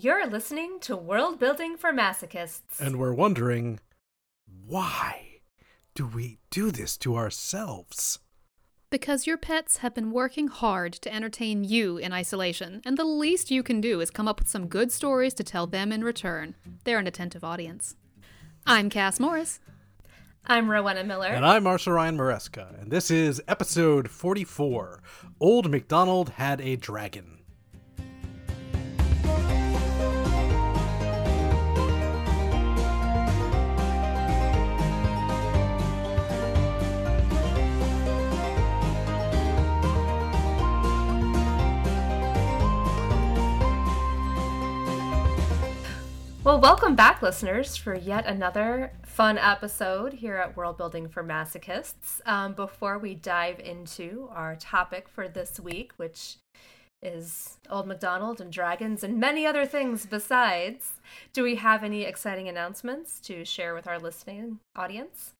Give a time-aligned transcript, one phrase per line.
[0.00, 2.78] You're listening to World Building for Masochists.
[2.78, 3.80] And we're wondering
[4.64, 5.40] why
[5.96, 8.20] do we do this to ourselves?
[8.90, 13.50] Because your pets have been working hard to entertain you in isolation, and the least
[13.50, 16.54] you can do is come up with some good stories to tell them in return.
[16.84, 17.96] They're an attentive audience.
[18.64, 19.58] I'm Cass Morris.
[20.46, 21.26] I'm Rowena Miller.
[21.26, 25.02] And I'm Marshall Ryan Maresca, and this is episode 44
[25.40, 27.37] Old MacDonald Had a Dragon.
[46.48, 52.26] Well, welcome back, listeners, for yet another fun episode here at World Building for Masochists.
[52.26, 56.36] Um, before we dive into our topic for this week, which
[57.02, 60.92] is Old MacDonald and dragons and many other things besides,
[61.34, 65.34] do we have any exciting announcements to share with our listening audience?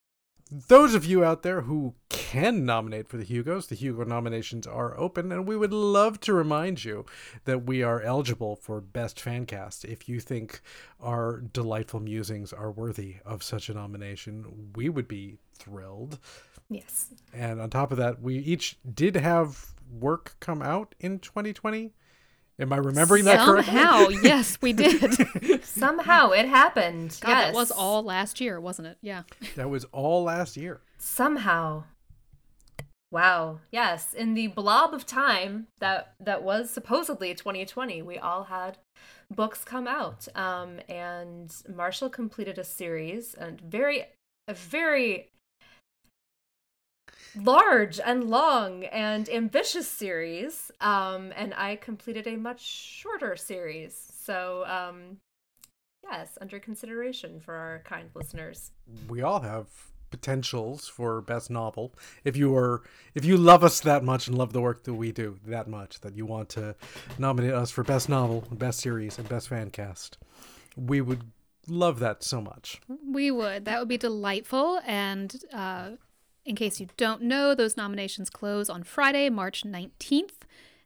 [0.50, 4.98] Those of you out there who can nominate for the Hugos, the Hugo nominations are
[4.98, 7.04] open, and we would love to remind you
[7.44, 9.84] that we are eligible for Best Fan Cast.
[9.84, 10.60] If you think
[11.00, 16.18] our delightful musings are worthy of such a nomination, we would be thrilled.
[16.70, 17.08] Yes.
[17.32, 21.92] And on top of that, we each did have work come out in 2020.
[22.60, 23.72] Am I remembering that correctly?
[23.74, 25.64] Somehow, yes, we did.
[25.64, 27.16] Somehow it happened.
[27.20, 27.46] God, yes.
[27.46, 28.98] that was all last year, wasn't it?
[29.00, 29.22] Yeah.
[29.54, 30.80] That was all last year.
[30.98, 31.84] Somehow.
[33.10, 33.60] Wow.
[33.72, 38.78] Yes, in the blob of time that that was supposedly 2020, we all had
[39.30, 40.28] books come out.
[40.34, 44.06] Um and Marshall completed a series and very
[44.46, 45.30] a very
[47.36, 54.64] large and long and ambitious series um and i completed a much shorter series so
[54.66, 55.18] um
[56.10, 58.70] yes under consideration for our kind listeners
[59.08, 59.66] We all have
[60.10, 61.92] potentials for best novel.
[62.24, 62.82] If you are
[63.14, 66.00] if you love us that much and love the work that we do that much
[66.00, 66.74] that you want to
[67.18, 70.16] nominate us for best novel, best series and best fan cast.
[70.76, 71.24] We would
[71.66, 72.80] love that so much.
[73.04, 73.66] We would.
[73.66, 74.80] That would be delightful.
[74.86, 75.90] And uh,
[76.48, 80.32] in case you don't know, those nominations close on Friday, March 19th.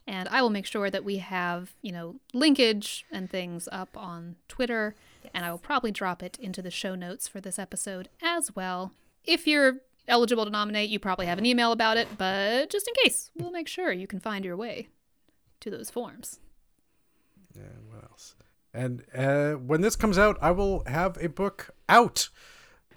[0.08, 4.34] And I will make sure that we have, you know, linkage and things up on
[4.48, 4.96] Twitter.
[5.32, 8.92] And I will probably drop it into the show notes for this episode as well.
[9.24, 9.76] If you're
[10.08, 12.08] eligible to nominate, you probably have an email about it.
[12.18, 14.88] But just in case, we'll make sure you can find your way
[15.60, 16.40] to those forms.
[17.54, 18.34] Yeah, what else?
[18.74, 22.30] And uh, when this comes out, I will have a book out.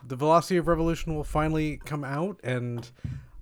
[0.08, 2.90] The Velocity of Revolution will finally come out, and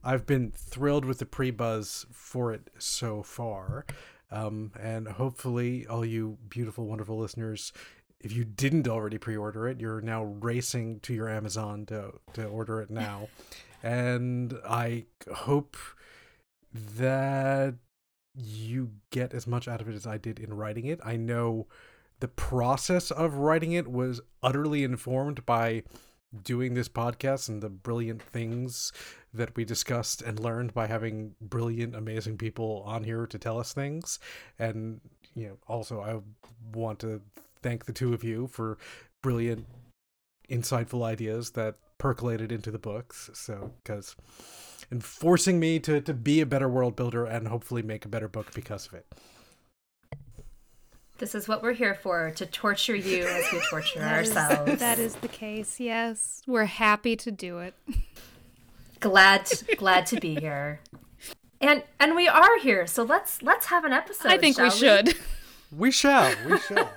[0.01, 3.85] I've been thrilled with the pre buzz for it so far.
[4.31, 7.73] Um, and hopefully, all you beautiful, wonderful listeners,
[8.21, 12.45] if you didn't already pre order it, you're now racing to your Amazon to, to
[12.45, 13.27] order it now.
[13.83, 15.75] and I hope
[16.73, 17.75] that
[18.33, 21.01] you get as much out of it as I did in writing it.
[21.03, 21.67] I know
[22.21, 25.83] the process of writing it was utterly informed by
[26.41, 28.91] doing this podcast and the brilliant things
[29.33, 33.73] that we discussed and learned by having brilliant amazing people on here to tell us
[33.73, 34.19] things.
[34.57, 35.01] And
[35.35, 36.19] you know also I
[36.75, 37.21] want to
[37.61, 38.77] thank the two of you for
[39.21, 39.65] brilliant
[40.49, 43.29] insightful ideas that percolated into the books.
[43.33, 44.15] So because
[44.91, 48.27] and forcing me to to be a better world builder and hopefully make a better
[48.27, 49.05] book because of it
[51.23, 54.79] this is what we're here for to torture you as we torture That is- ourselves
[54.81, 56.41] that is the case, yes.
[56.45, 57.73] We're happy to do it.
[58.99, 60.81] glad glad to be here
[61.61, 65.03] and and we are here so let's let's have an episode I think we shall
[65.03, 65.15] should.
[65.71, 66.89] we shall we shall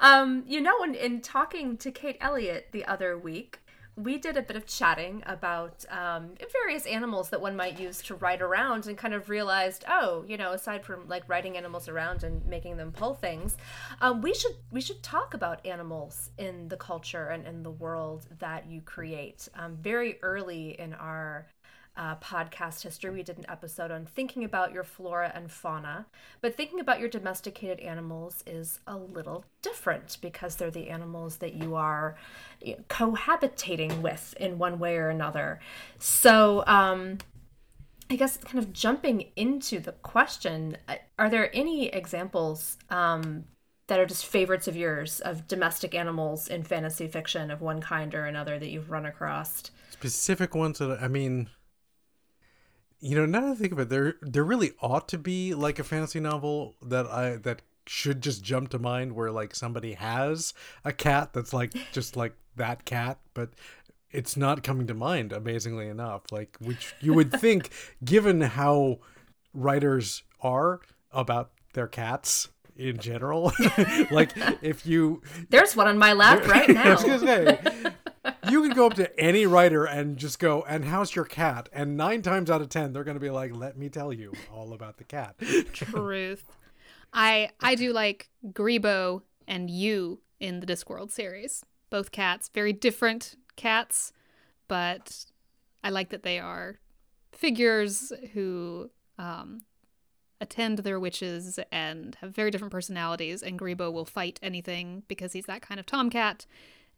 [0.00, 3.60] Um, you know, in, in talking to Kate Elliott the other week,
[3.96, 8.14] we did a bit of chatting about um, various animals that one might use to
[8.14, 12.24] ride around and kind of realized, oh, you know, aside from like riding animals around
[12.24, 13.56] and making them pull things,
[14.00, 18.26] um, we should we should talk about animals in the culture and in the world
[18.38, 19.48] that you create.
[19.54, 21.46] Um, very early in our
[21.96, 26.06] uh, podcast history, we did an episode on thinking about your flora and fauna.
[26.40, 31.54] But thinking about your domesticated animals is a little different because they're the animals that
[31.54, 32.16] you are
[32.88, 35.60] cohabitating with in one way or another.
[35.98, 37.18] So, um,
[38.10, 43.44] I guess kind of jumping into the question, uh, are there any examples um,
[43.86, 48.14] that are just favorites of yours of domestic animals in fantasy fiction of one kind
[48.14, 49.70] or another that you've run across?
[50.02, 51.48] specific ones that I mean,
[53.02, 55.78] you know, now that I think of it, there there really ought to be like
[55.78, 60.54] a fantasy novel that I that should just jump to mind where like somebody has
[60.84, 63.50] a cat that's like just like that cat, but
[64.12, 67.70] it's not coming to mind amazingly enough like which you would think
[68.04, 68.98] given how
[69.54, 70.80] writers are
[71.12, 73.52] about their cats in general
[74.10, 74.32] like
[74.62, 76.96] if you There's one on my lap right I now.
[76.96, 77.58] say,
[78.52, 81.68] you can go up to any writer and just go, and how's your cat?
[81.72, 84.72] And nine times out of ten, they're gonna be like, let me tell you all
[84.72, 85.36] about the cat.
[85.72, 86.44] Truth.
[87.12, 91.64] I I do like Greebo and you in the Discworld series.
[91.90, 94.12] Both cats, very different cats,
[94.68, 95.26] but
[95.84, 96.78] I like that they are
[97.32, 99.62] figures who um,
[100.40, 103.42] attend their witches and have very different personalities.
[103.42, 106.46] And Greebo will fight anything because he's that kind of tomcat.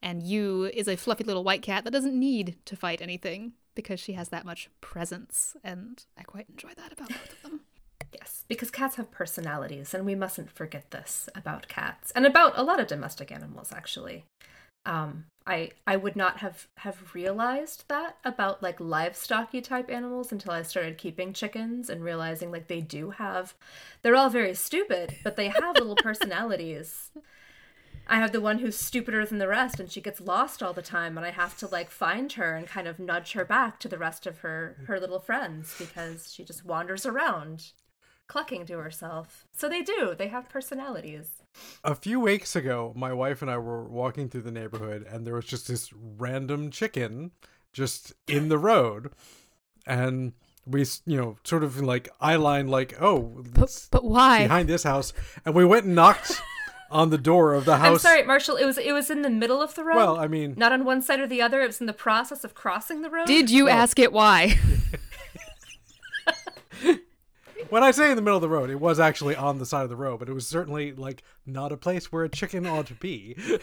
[0.04, 3.98] And you is a fluffy little white cat that doesn't need to fight anything because
[3.98, 5.56] she has that much presence.
[5.64, 7.60] And I quite enjoy that about both of them.
[8.12, 12.62] Yes, because cats have personalities, and we mustn't forget this about cats and about a
[12.62, 13.72] lot of domestic animals.
[13.72, 14.24] Actually,
[14.86, 20.52] um, I I would not have have realized that about like livestocky type animals until
[20.52, 23.54] I started keeping chickens and realizing like they do have,
[24.02, 27.10] they're all very stupid, but they have little personalities.
[28.06, 30.82] I have the one who's stupider than the rest, and she gets lost all the
[30.82, 33.88] time, and I have to like find her and kind of nudge her back to
[33.88, 37.72] the rest of her her little friends because she just wanders around
[38.26, 39.46] clucking to herself.
[39.52, 40.14] So they do.
[40.16, 41.42] They have personalities.
[41.82, 45.34] A few weeks ago, my wife and I were walking through the neighborhood, and there
[45.34, 47.32] was just this random chicken
[47.72, 49.12] just in the road,
[49.86, 50.32] and
[50.66, 54.44] we, you know, sort of like eye line, like, oh, But, but why?
[54.44, 55.12] behind this house,
[55.44, 56.40] and we went and knocked
[56.90, 57.86] on the door of the house.
[57.86, 58.56] I'm sorry, Marshall.
[58.56, 59.96] It was it was in the middle of the road.
[59.96, 61.60] Well, I mean, not on one side or the other.
[61.60, 63.26] It was in the process of crossing the road.
[63.26, 64.58] Did you Well- ask it why?
[67.70, 69.82] When I say in the middle of the road, it was actually on the side
[69.82, 72.86] of the road, but it was certainly like not a place where a chicken ought
[72.86, 73.36] to be.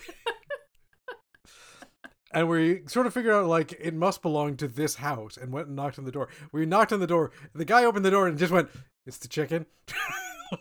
[2.33, 5.68] and we sort of figured out like it must belong to this house and went
[5.68, 6.27] and knocked on the door.
[6.51, 7.31] We knocked on the door.
[7.53, 8.69] The guy opened the door and just went,
[9.06, 9.65] "It's the chicken."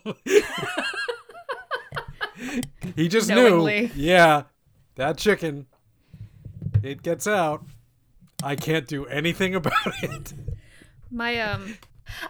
[2.95, 3.81] he just Knowingly.
[3.81, 3.89] knew.
[3.93, 4.43] Yeah,
[4.95, 5.67] that chicken.
[6.83, 7.63] It gets out.
[8.43, 9.73] I can't do anything about
[10.03, 10.33] it.
[11.09, 11.77] My um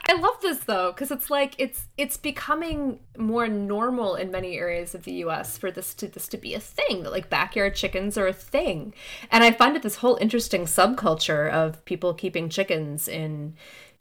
[0.07, 4.93] I love this though because it's like it's it's becoming more normal in many areas
[4.93, 5.57] of the U.S.
[5.57, 8.93] for this to this to be a thing that like backyard chickens are a thing,
[9.31, 13.55] and I find it this whole interesting subculture of people keeping chickens in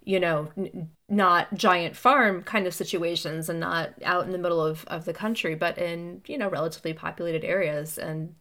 [0.04, 4.64] you know n- not giant farm kind of situations and not out in the middle
[4.64, 8.34] of of the country, but in you know relatively populated areas and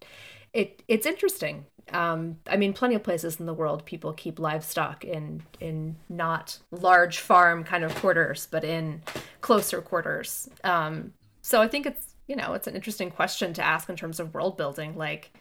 [0.54, 1.66] it it's interesting.
[1.92, 6.60] Um, I mean, plenty of places in the world people keep livestock in in not
[6.71, 9.01] large farm kind of quarters, but in
[9.42, 10.50] closer quarters.
[10.63, 14.19] Um, so I think it's you know it's an interesting question to ask in terms
[14.19, 14.95] of world building.
[14.95, 15.31] Like,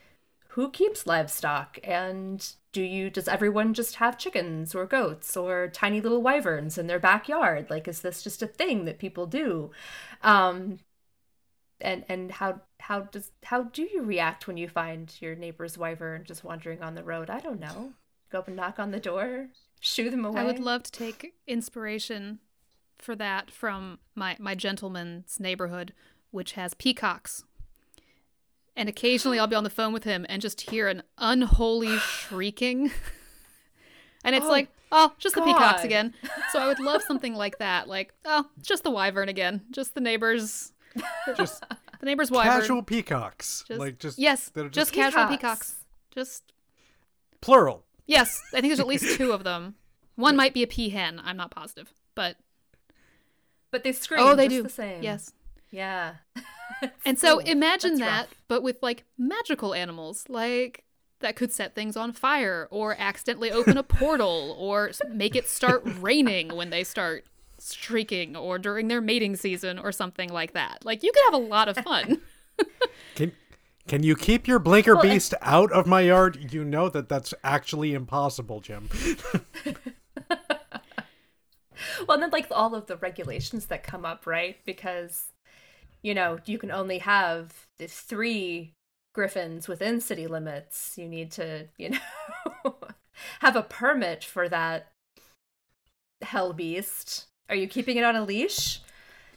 [0.58, 6.00] who keeps livestock, and do you does everyone just have chickens or goats or tiny
[6.00, 7.70] little wyverns in their backyard?
[7.70, 9.70] Like, is this just a thing that people do?
[10.20, 10.80] Um,
[11.80, 16.24] and and how how does how do you react when you find your neighbor's wyvern
[16.24, 17.30] just wandering on the road?
[17.30, 17.92] I don't know.
[18.32, 20.40] Go up and knock on the door, shoo them away.
[20.40, 22.40] I would love to take inspiration
[22.98, 25.92] for that from my my gentleman's neighborhood,
[26.32, 27.44] which has peacocks.
[28.78, 32.90] And occasionally I'll be on the phone with him and just hear an unholy shrieking.
[34.24, 36.14] and it's Oh, like, oh, just the peacocks again.
[36.52, 37.88] So I would love something like that.
[37.88, 39.62] Like, oh, just the wyvern again.
[39.72, 40.72] Just the neighbors
[41.36, 41.64] Just
[42.00, 42.60] the neighbor's wyvern.
[42.60, 45.38] casual peacocks, Just- like just yes, that are just, just casual Peacocks.
[45.72, 45.74] peacocks.
[46.14, 46.52] Just
[47.40, 47.84] plural.
[48.06, 49.74] yes, I think there's at least two of them.
[50.14, 51.20] One might be a peahen.
[51.24, 52.36] I'm not positive, but
[53.72, 54.20] but they scream.
[54.22, 54.62] oh, they just do.
[54.62, 55.02] the same.
[55.02, 55.32] Yes,
[55.70, 56.14] Yeah.
[57.04, 58.34] and so Ooh, imagine that's that, rough.
[58.48, 60.84] but with like magical animals, like
[61.20, 65.82] that could set things on fire, or accidentally open a portal, or make it start
[66.00, 67.24] raining when they start
[67.58, 70.84] streaking or during their mating season, or something like that.
[70.84, 72.20] Like you could have a lot of fun.
[73.14, 73.32] Can
[73.86, 76.52] can you keep your blinker Well, and- beast out of my yard?
[76.52, 78.88] You know that that's actually impossible, Jim.
[82.06, 84.56] Well, and then like all of the regulations that come up, right?
[84.64, 85.26] Because
[86.02, 88.72] you know you can only have the three
[89.18, 90.96] griffins within city limits.
[90.96, 92.76] You need to, you know,
[93.40, 94.92] have a permit for that
[96.22, 97.26] hell beast.
[97.48, 98.80] Are you keeping it on a leash?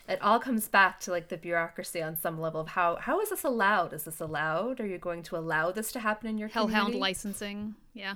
[0.08, 3.30] It all comes back to like the bureaucracy on some level of how how is
[3.30, 3.94] this allowed?
[3.94, 4.80] Is this allowed?
[4.80, 7.00] Are you going to allow this to happen in your Hellhound community?
[7.00, 8.16] licensing, yeah.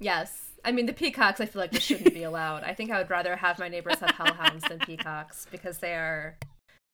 [0.00, 0.50] Yes.
[0.64, 2.64] I mean, the peacocks, I feel like this shouldn't be allowed.
[2.64, 6.36] I think I would rather have my neighbors have hellhounds than peacocks because they are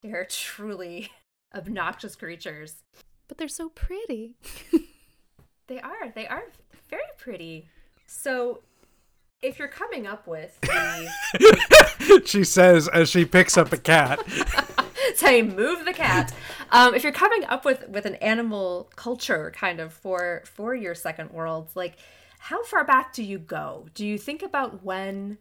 [0.03, 1.11] They're truly
[1.55, 2.83] obnoxious creatures.
[3.29, 4.37] But they're so pretty.
[5.69, 6.11] They are.
[6.15, 6.43] They are
[6.91, 7.67] very pretty.
[8.07, 8.61] So,
[9.41, 14.21] if you're coming up with the she says as she picks up a cat.
[15.15, 16.33] say move the cat,
[16.73, 20.95] um, if you're coming up with with an animal culture kind of for for your
[20.95, 21.97] second world, like
[22.39, 23.87] how far back do you go?
[23.95, 25.39] Do you think about when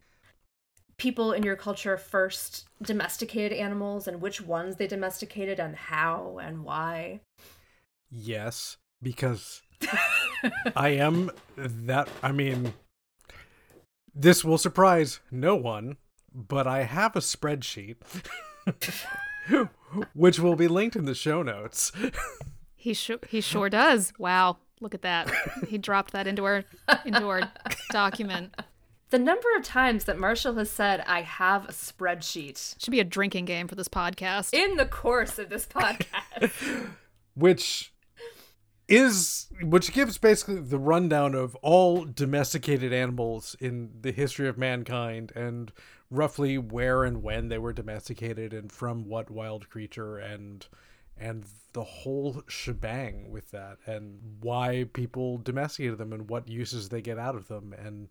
[1.02, 6.64] people in your culture first domesticated animals and which ones they domesticated and how and
[6.64, 7.20] why?
[8.12, 9.64] Yes, because
[10.76, 12.08] I am that.
[12.22, 12.76] I mean,
[14.14, 15.98] this will surprise no one,
[16.32, 17.96] but I have a spreadsheet,
[20.14, 21.92] which will be linked in the show notes.
[22.76, 24.14] He sure he sure does.
[24.20, 25.32] Wow, look at that.
[25.68, 26.64] He dropped that into our
[27.06, 27.52] into our
[27.90, 28.56] document.
[29.12, 33.06] The number of times that Marshall has said, I have a spreadsheet Should be a
[33.06, 34.54] drinking game for this podcast.
[34.54, 36.88] in the course of this podcast.
[37.36, 37.94] which
[38.88, 45.32] is which gives basically the rundown of all domesticated animals in the history of mankind
[45.36, 45.72] and
[46.10, 50.68] roughly where and when they were domesticated and from what wild creature and
[51.18, 57.02] and the whole shebang with that and why people domesticated them and what uses they
[57.02, 58.10] get out of them and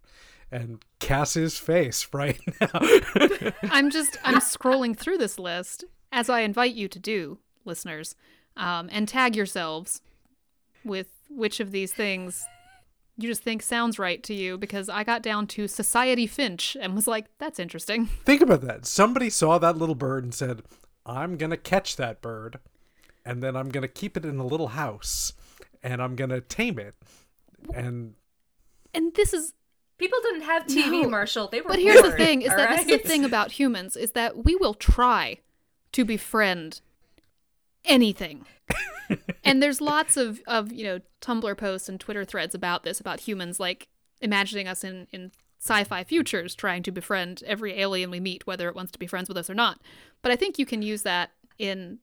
[0.52, 2.80] and Cass's face right now.
[3.62, 8.16] I'm just I'm scrolling through this list as I invite you to do, listeners,
[8.57, 10.00] um, and tag yourselves
[10.85, 12.45] with which of these things
[13.16, 14.57] you just think sounds right to you.
[14.59, 18.07] Because I got down to Society Finch and was like, that's interesting.
[18.25, 18.87] Think about that.
[18.87, 20.62] Somebody saw that little bird and said,
[21.07, 22.59] "I'm going to catch that bird
[23.25, 25.33] and then I'm going to keep it in a little house
[25.83, 26.95] and I'm going to tame it."
[27.75, 28.14] And
[28.95, 29.52] And this is
[30.00, 31.11] People didn't have TV, No.
[31.11, 31.49] Marshall.
[31.49, 34.12] They were But here's the thing: is that this is the thing about humans is
[34.12, 35.38] that we will try
[35.92, 36.80] to befriend
[37.85, 38.47] anything.
[39.45, 43.21] and there's lots of of you know Tumblr posts and Twitter threads about this about
[43.21, 43.88] humans like
[44.23, 48.75] imagining us in in sci-fi futures trying to befriend every alien we meet whether it
[48.75, 49.80] wants to be friends with us or not.
[50.23, 51.99] But I think you can use that in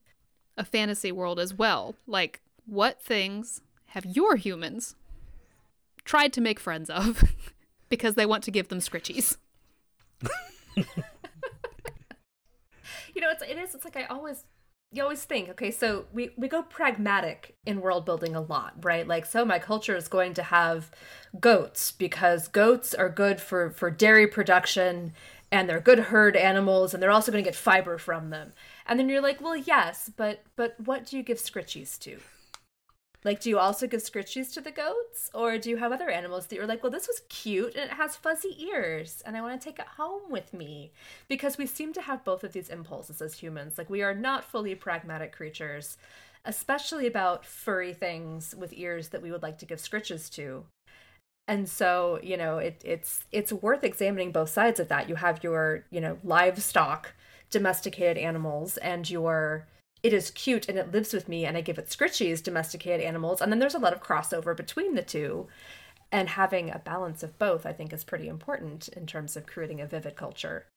[0.55, 1.95] a fantasy world as well.
[2.05, 4.95] Like what things have your humans
[6.05, 7.23] tried to make friends of
[7.89, 9.37] because they want to give them scritchies?
[10.75, 10.83] you
[13.21, 13.75] know, it's it is.
[13.75, 14.45] It's like I always
[14.91, 19.05] you always think, okay, so we we go pragmatic in world building a lot, right?
[19.07, 20.91] Like, so my culture is going to have
[21.39, 25.13] goats because goats are good for for dairy production
[25.51, 28.53] and they're good herd animals and they're also going to get fiber from them.
[28.85, 32.19] And then you're like, well, yes, but but what do you give scritchies to?
[33.27, 35.29] Like, do you also give scritchies to the goats?
[35.33, 37.97] Or do you have other animals that you're like, well, this was cute and it
[37.97, 40.93] has fuzzy ears and I want to take it home with me?
[41.27, 43.77] Because we seem to have both of these impulses as humans.
[43.77, 45.97] Like, we are not fully pragmatic creatures,
[46.45, 50.63] especially about furry things with ears that we would like to give scritches to.
[51.49, 55.09] And so, you know, it, it's it's worth examining both sides of that.
[55.09, 57.13] You have your, you know, livestock,
[57.49, 59.67] domesticated animals, and your
[60.03, 63.41] it is cute and it lives with me and I give it scritchies, domesticated animals.
[63.41, 65.47] And then there's a lot of crossover between the two.
[66.09, 69.81] And having a balance of both, I think, is pretty important in terms of creating
[69.81, 70.67] a vivid culture.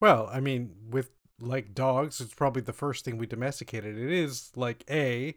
[0.00, 1.08] well, I mean, with
[1.40, 3.96] like dogs, it's probably the first thing we domesticated.
[3.98, 5.36] It is like a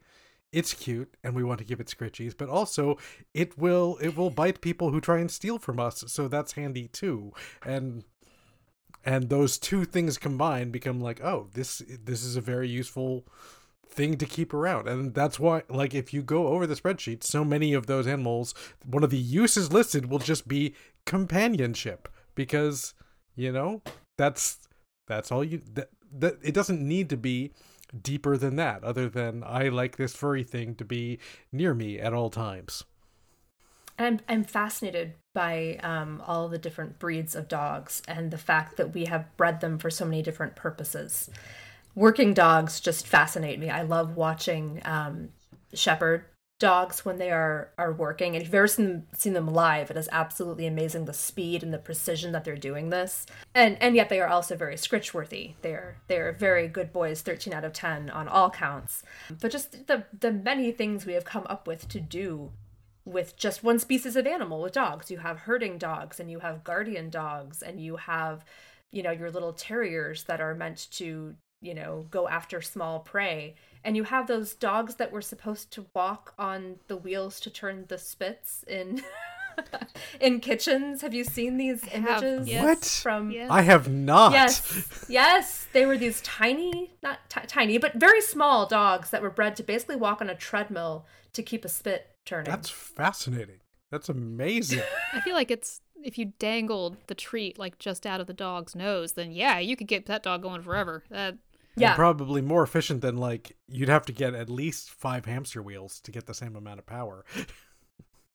[0.51, 2.98] it's cute and we want to give it scritchies, but also
[3.33, 6.88] it will it will bite people who try and steal from us, so that's handy
[6.88, 7.31] too.
[7.65, 8.03] And
[9.06, 13.25] and those two things combined become like, oh, this this is a very useful
[13.88, 14.88] thing to keep around.
[14.88, 18.53] And that's why like if you go over the spreadsheet, so many of those animals,
[18.86, 20.75] one of the uses listed will just be
[21.06, 22.94] companionship because,
[23.36, 23.82] you know,
[24.18, 24.60] that's
[25.08, 27.51] that's all you that, that it doesn't need to be
[28.01, 31.20] deeper than that other than I like this furry thing to be
[31.51, 32.84] near me at all times.
[34.00, 38.94] I'm, I'm fascinated by um, all the different breeds of dogs and the fact that
[38.94, 41.29] we have bred them for so many different purposes.
[41.96, 43.70] Working dogs just fascinate me.
[43.70, 45.29] I love watching um,
[45.74, 46.25] shepherd
[46.60, 48.36] dogs when they are are working.
[48.36, 51.63] And if you've ever seen them, seen them live, it is absolutely amazing the speed
[51.63, 53.25] and the precision that they're doing this.
[53.56, 55.53] And and yet they are also very scritchworthy.
[55.62, 59.03] They're they're very good boys, 13 out of 10 on all counts.
[59.41, 62.51] But just the the many things we have come up with to do
[63.09, 65.09] with just one species of animal with dogs.
[65.09, 68.45] You have herding dogs and you have guardian dogs and you have,
[68.91, 73.55] you know, your little terriers that are meant to, you know, go after small prey.
[73.83, 77.85] And you have those dogs that were supposed to walk on the wheels to turn
[77.87, 79.01] the spits in
[80.21, 81.01] in kitchens.
[81.01, 82.63] Have you seen these have, images yes.
[82.63, 82.85] What?
[82.85, 83.31] from?
[83.31, 83.47] Yeah.
[83.49, 84.33] I have not.
[84.33, 89.29] Yes, yes, they were these tiny, not ti tiny, but very small dogs that were
[89.31, 92.49] bred to basically walk on a treadmill to keep a spit turning.
[92.49, 93.59] That's fascinating.
[93.91, 94.83] That's amazing.
[95.13, 98.75] I feel like it's if you dangled the treat like just out of the dog's
[98.75, 101.03] nose, then yeah, you could get that dog going forever.
[101.09, 101.38] That
[101.75, 105.61] yeah, And probably more efficient than like you'd have to get at least five hamster
[105.61, 107.25] wheels to get the same amount of power.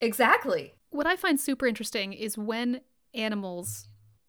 [0.01, 0.73] exactly.
[0.89, 2.81] what I find super interesting is when
[3.13, 3.87] animals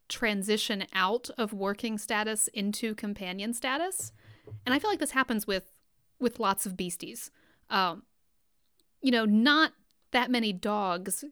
[0.08, 4.12] transition out of working status into companion status,
[4.64, 5.72] and I feel like this happens with
[6.18, 7.30] with lots of beasties.
[7.68, 8.04] Um,
[9.06, 9.72] you know, not
[10.10, 11.25] that many dogs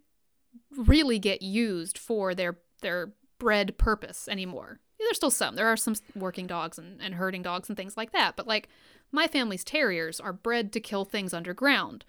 [0.76, 4.78] really get used for their their bred purpose anymore.
[4.96, 5.56] There's still some.
[5.56, 8.36] There are some working dogs and, and herding dogs and things like that.
[8.36, 8.68] But like
[9.10, 12.04] my family's terriers are bred to kill things underground,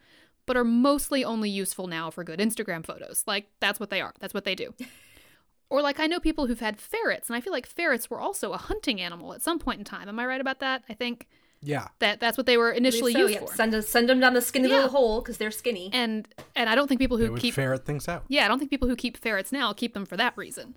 [0.46, 3.24] but are mostly only useful now for good Instagram photos.
[3.26, 4.14] Like that's what they are.
[4.20, 4.76] That's what they do.
[5.72, 8.52] or like I know people who've had ferrets, and I feel like ferrets were also
[8.52, 10.10] a hunting animal at some point in time.
[10.10, 10.84] Am I right about that?
[10.88, 11.28] I think
[11.66, 11.88] Yeah.
[12.00, 13.56] that that's what they were initially so, used yep, for.
[13.56, 14.76] Send us, send them down the skinny Yeah.
[14.76, 15.90] little hole because they're skinny.
[15.94, 18.24] And and I don't think people They who would keep ferret things out.
[18.28, 20.76] yeah, I don't think people who keep ferrets now keep them for that reason.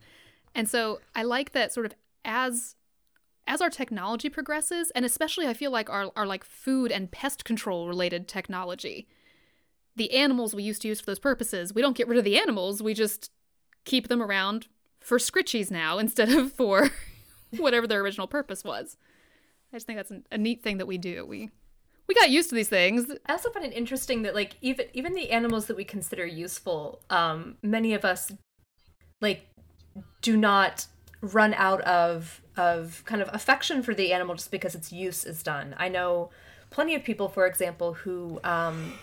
[0.54, 2.74] And so I like that sort of as
[3.46, 7.44] as our technology progresses, and especially I feel like our, our like food and pest
[7.44, 9.08] control related technology,
[9.96, 12.38] the animals we used to use for those purposes, we don't get rid of the
[12.38, 13.30] animals, we just
[13.84, 14.68] keep them around
[15.00, 16.90] for scritchies now instead of for
[17.56, 18.98] whatever their original purpose was.
[19.72, 21.26] I just think that's a neat thing that we do.
[21.26, 21.50] We
[22.06, 23.10] we got used to these things.
[23.26, 27.00] I also find it interesting that like even even the animals that we consider useful,
[27.10, 28.32] um, many of us
[29.20, 29.46] like
[30.22, 30.86] do not
[31.20, 35.42] run out of of kind of affection for the animal just because its use is
[35.42, 35.74] done.
[35.78, 36.30] I know
[36.70, 38.94] plenty of people, for example, who um,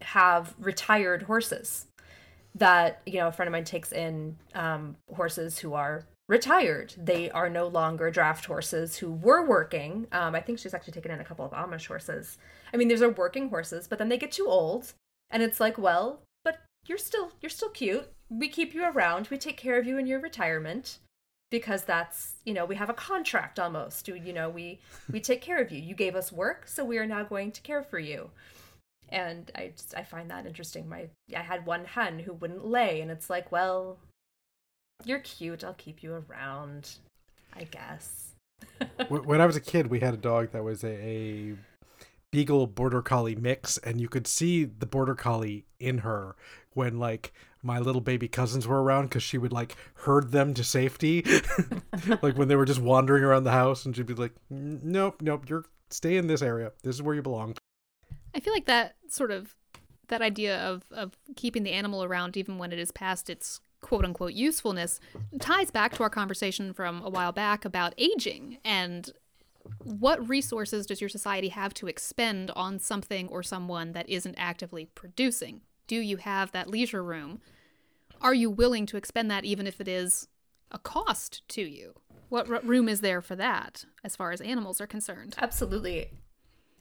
[0.00, 1.86] have retired horses
[2.54, 6.94] that you know a friend of mine takes in um, horses who are retired.
[6.96, 10.06] They are no longer draft horses who were working.
[10.12, 12.38] Um, I think she's actually taken in a couple of Amish horses.
[12.72, 14.92] I mean, these are working horses, but then they get too old,
[15.30, 18.08] and it's like, well, but you're still you're still cute.
[18.28, 19.28] We keep you around.
[19.28, 20.98] We take care of you in your retirement
[21.50, 24.08] because that's you know we have a contract almost.
[24.08, 25.80] You know we we take care of you.
[25.80, 28.30] You gave us work, so we are now going to care for you
[29.08, 30.88] and I just I find that interesting.
[30.88, 33.98] My I had one hen who wouldn't lay, and it's like, well,
[35.04, 35.64] you're cute.
[35.64, 36.96] I'll keep you around,
[37.54, 38.32] I guess.
[39.08, 41.56] When I was a kid, we had a dog that was a, a
[42.32, 46.36] beagle border collie mix, and you could see the border collie in her
[46.74, 47.32] when like
[47.62, 51.24] my little baby cousins were around because she would like herd them to safety,
[52.22, 55.22] like when they were just wandering around the house, and she'd be like, "Mm, "Nope,
[55.22, 56.72] nope, you're stay in this area.
[56.82, 57.56] This is where you belong."
[58.34, 59.54] I feel like that sort of
[60.08, 64.04] that idea of of keeping the animal around even when it is past its quote
[64.04, 65.00] unquote usefulness
[65.40, 69.12] ties back to our conversation from a while back about aging and
[69.82, 74.86] what resources does your society have to expend on something or someone that isn't actively
[74.94, 75.62] producing?
[75.86, 77.40] Do you have that leisure room?
[78.20, 80.28] Are you willing to expend that even if it is
[80.70, 81.94] a cost to you?
[82.28, 85.36] What r- room is there for that as far as animals are concerned?
[85.38, 86.10] Absolutely,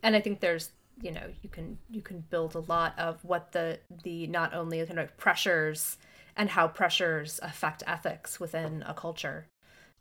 [0.02, 3.52] and I think there's you know you can you can build a lot of what
[3.52, 5.98] the the not only kind of pressures
[6.36, 9.48] and how pressures affect ethics within a culture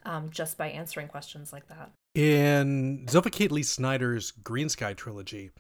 [0.05, 1.91] um, just by answering questions like that.
[2.15, 5.51] In Zilpha Lee Snyder's Green Sky trilogy,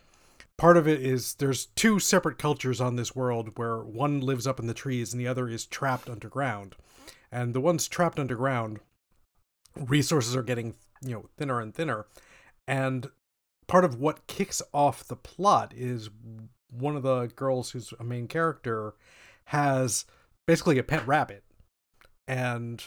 [0.57, 4.61] part of it is there's two separate cultures on this world where one lives up
[4.61, 6.77] in the trees and the other is trapped underground.
[7.33, 8.79] And the ones trapped underground,
[9.75, 12.07] resources are getting, you know, thinner and thinner.
[12.69, 13.11] And
[13.67, 16.11] part of what kicks off the plot is
[16.71, 18.95] one of the girls who's a main character
[19.47, 20.05] has
[20.47, 21.45] basically a pet rabbit.
[22.27, 22.83] And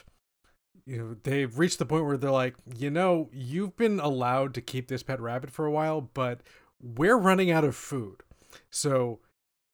[0.88, 4.62] you know they've reached the point where they're like you know you've been allowed to
[4.62, 6.41] keep this pet rabbit for a while but
[6.82, 8.24] we're running out of food
[8.72, 9.20] so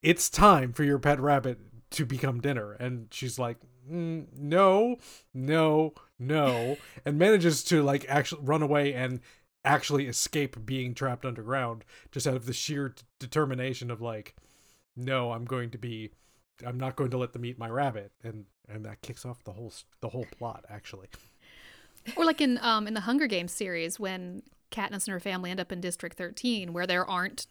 [0.02, 1.60] it's time for your pet rabbit
[1.91, 3.58] to become dinner and she's like
[3.89, 4.98] mm, no
[5.34, 9.22] no no and manages to like actually run away and
[9.63, 14.36] actually escape being trapped underground just out of the sheer d- determination of like
[14.98, 16.12] no i'm going to be
[16.65, 19.51] i'm not going to let them eat my rabbit and and that kicks off the
[19.51, 21.07] whole the whole plot actually
[22.15, 25.59] Or like in um in the Hunger Games series when Katniss and her family end
[25.59, 27.47] up in District 13 where there aren't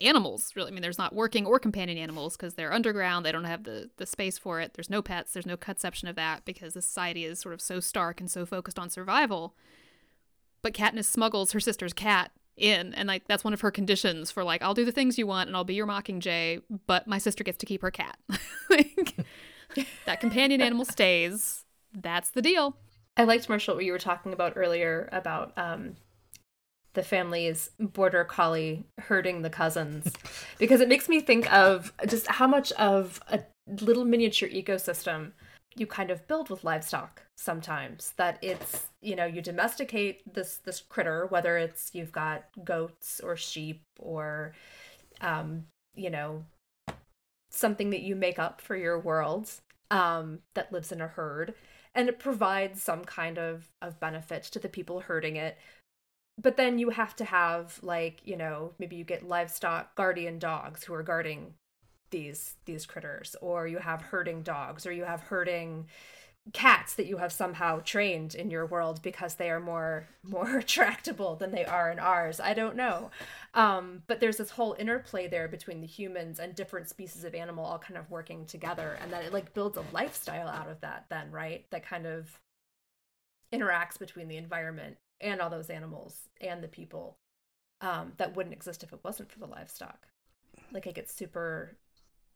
[0.00, 0.70] animals really.
[0.70, 3.90] I mean there's not working or companion animals because they're underground, they don't have the
[3.98, 4.74] the space for it.
[4.74, 7.80] There's no pets, there's no conception of that because the society is sort of so
[7.80, 9.54] stark and so focused on survival.
[10.62, 14.44] But Katniss smuggles her sister's cat in and like that's one of her conditions for
[14.44, 17.44] like I'll do the things you want and I'll be your mockingjay, but my sister
[17.44, 18.18] gets to keep her cat.
[18.70, 19.16] like
[20.06, 21.64] that companion animal stays.
[21.94, 22.76] That's the deal.
[23.16, 25.96] I liked Marshall what you were talking about earlier about um,
[26.94, 30.12] the family's border collie herding the cousins
[30.58, 33.40] because it makes me think of just how much of a
[33.80, 35.32] little miniature ecosystem
[35.76, 40.80] you kind of build with livestock sometimes that it's you know you domesticate this this
[40.80, 44.52] critter whether it's you've got goats or sheep or
[45.20, 46.44] um you know
[47.50, 49.50] something that you make up for your world
[49.90, 51.54] um that lives in a herd
[51.94, 55.58] and it provides some kind of of benefit to the people herding it.
[56.40, 60.84] But then you have to have like you know maybe you get livestock guardian dogs
[60.84, 61.54] who are guarding
[62.12, 65.86] these these critters or you have herding dogs or you have herding
[66.52, 71.36] cats that you have somehow trained in your world because they are more more tractable
[71.36, 72.40] than they are in ours.
[72.40, 73.10] I don't know.
[73.54, 77.64] Um, but there's this whole interplay there between the humans and different species of animal
[77.64, 81.06] all kind of working together and then it like builds a lifestyle out of that
[81.10, 81.64] then right?
[81.70, 82.40] That kind of
[83.52, 87.18] interacts between the environment and all those animals and the people
[87.80, 90.08] um, that wouldn't exist if it wasn't for the livestock.
[90.72, 91.76] Like i get super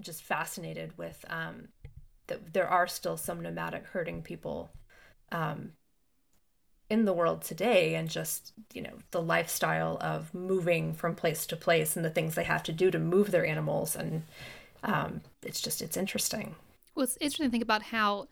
[0.00, 1.68] just fascinated with um,
[2.26, 4.70] that there are still some nomadic herding people
[5.32, 5.72] um,
[6.88, 11.56] in the world today and just you know the lifestyle of moving from place to
[11.56, 14.22] place and the things they have to do to move their animals and
[14.84, 16.54] um, it's just it's interesting
[16.94, 18.28] well it's interesting to think about how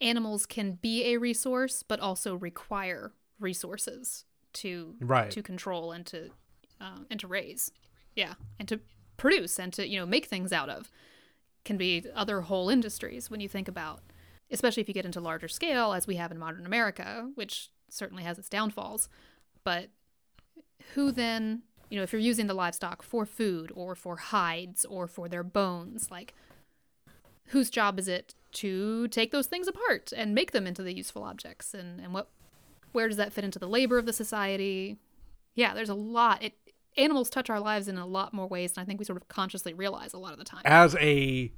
[0.00, 5.30] animals can be a resource but also require resources to right.
[5.30, 6.30] to control and to
[6.80, 7.72] uh, and to raise
[8.14, 8.78] yeah and to
[9.16, 10.90] produce and to you know make things out of
[11.64, 14.00] can be other whole industries when you think about
[14.50, 18.22] especially if you get into larger scale as we have in modern america which certainly
[18.22, 19.08] has its downfalls.
[19.64, 19.90] But
[20.94, 25.06] who then you know if you're using the livestock for food or for hides or
[25.06, 26.34] for their bones like
[27.46, 31.22] whose job is it to take those things apart and make them into the useful
[31.22, 31.74] objects?
[31.74, 32.28] And and what
[32.92, 34.96] where does that fit into the labor of the society?
[35.54, 36.42] Yeah there's a lot.
[36.42, 36.54] It
[36.96, 39.28] animals touch our lives in a lot more ways than I think we sort of
[39.28, 40.62] consciously realize a lot of the time.
[40.64, 41.52] As a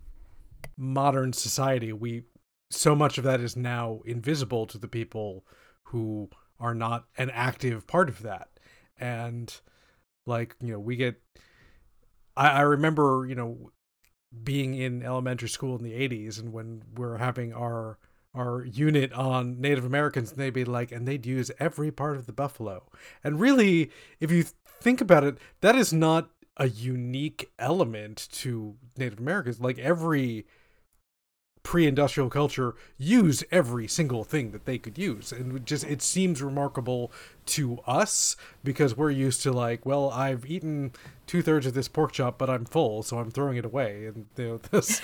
[0.76, 2.24] modern society, we
[2.70, 5.44] so much of that is now invisible to the people
[5.84, 6.28] who
[6.60, 8.48] are not an active part of that.
[8.98, 9.54] And
[10.26, 11.20] like, you know, we get
[12.36, 13.70] I, I remember, you know,
[14.42, 17.98] being in elementary school in the 80s and when we're having our
[18.34, 22.26] our unit on Native Americans, and they'd be like, and they'd use every part of
[22.26, 22.84] the buffalo.
[23.24, 24.44] And really, if you
[24.80, 29.60] think about it, that is not a unique element to Native Americans.
[29.60, 30.46] Like every
[31.68, 35.32] pre-industrial culture use every single thing that they could use.
[35.32, 37.12] And just it seems remarkable
[37.44, 40.92] to us because we're used to like well i've eaten
[41.26, 44.06] two-thirds of this pork chop but i'm full so i'm throwing it away.
[44.06, 45.00] And you know this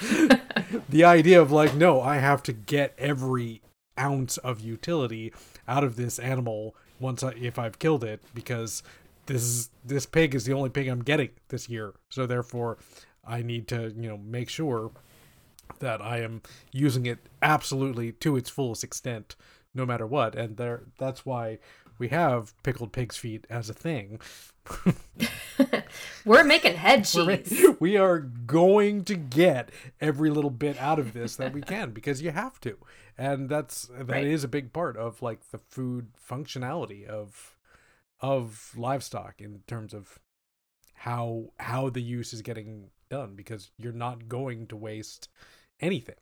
[0.88, 3.60] the idea of like no i have to get every
[4.00, 5.34] ounce of utility
[5.68, 8.82] out of this animal once I, if i've killed it because
[9.26, 11.92] this is this pig is the only pig i'm getting this year.
[12.08, 12.78] So therefore
[13.22, 14.92] i need to you know make sure
[15.80, 19.36] that I am using it absolutely to its fullest extent,
[19.74, 20.34] no matter what.
[20.34, 21.58] And there, that's why
[21.98, 24.20] we have pickled pig's feet as a thing.
[26.24, 27.64] We're making head cheese.
[27.80, 32.22] we are going to get every little bit out of this that we can because
[32.22, 32.78] you have to,
[33.18, 34.24] and that's that right.
[34.24, 37.56] is a big part of like the food functionality of
[38.20, 40.18] of livestock in terms of
[40.94, 45.28] how how the use is getting done because you're not going to waste
[45.80, 46.16] anything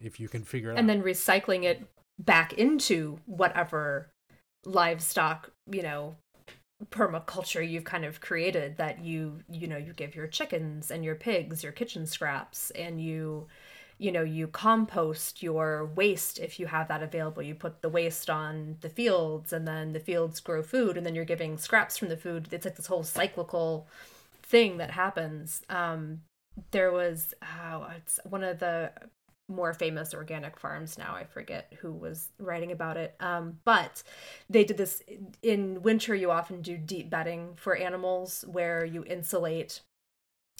[0.00, 0.94] if you can figure it and out.
[0.94, 1.82] And then recycling it
[2.18, 4.10] back into whatever
[4.64, 6.16] livestock, you know,
[6.90, 11.14] permaculture you've kind of created that you, you know, you give your chickens and your
[11.14, 13.46] pigs your kitchen scraps and you
[13.98, 17.40] you know you compost your waste if you have that available.
[17.42, 21.14] You put the waste on the fields and then the fields grow food and then
[21.14, 22.48] you're giving scraps from the food.
[22.50, 23.86] It's like this whole cyclical
[24.42, 25.62] thing that happens.
[25.68, 26.22] Um,
[26.70, 28.92] there was oh, it's one of the
[29.48, 31.14] more famous organic farms now.
[31.14, 33.14] I forget who was writing about it.
[33.20, 34.02] Um, but
[34.48, 35.02] they did this
[35.42, 39.80] in winter you often do deep bedding for animals where you insulate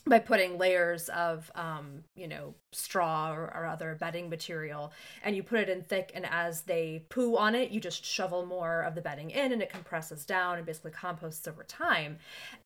[0.06, 5.42] by putting layers of um, you know straw or, or, other bedding material and you
[5.42, 8.94] put it in thick and as they poo on it you just shovel more of
[8.94, 12.18] the bedding in and it compresses down and basically composts over time.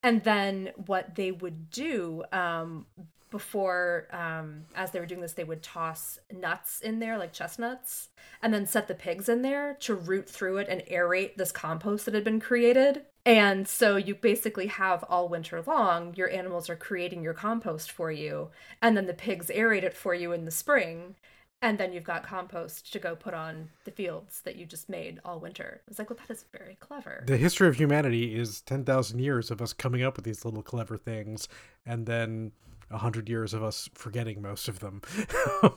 [0.03, 2.87] And then what they would do um,
[3.31, 8.09] before um, as they were doing this they would toss nuts in there like chestnuts
[8.41, 12.07] and then set the pigs in there to root through it and aerate this compost
[12.07, 16.77] that had been created and so you basically have all winter long your animals are
[16.77, 18.49] creating your compost for you
[18.81, 21.15] and then the pigs aerate it for you in the spring
[21.63, 25.21] and then you've got compost to go put on the fields that you just made
[25.25, 25.81] all winter.
[25.89, 27.25] It's like, well, that is very clever.
[27.27, 30.99] The history of humanity is 10,000 years of us coming up with these little clever
[30.99, 31.49] things
[31.87, 32.53] and then
[32.89, 35.01] 100 years of us forgetting most of them.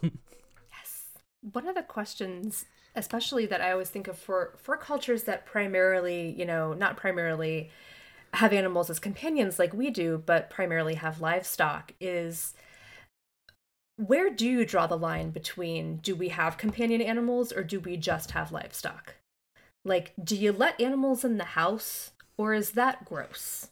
[0.04, 1.06] yes.
[1.54, 6.32] One of the questions, especially that I always think of for, for cultures that primarily,
[6.38, 7.70] you know, not primarily
[8.34, 12.54] have animals as companions like we do, but primarily have livestock, is
[13.98, 17.98] where do you draw the line between do we have companion animals or do we
[17.98, 19.16] just have livestock?
[19.84, 23.70] Like, do you let animals in the house or is that gross?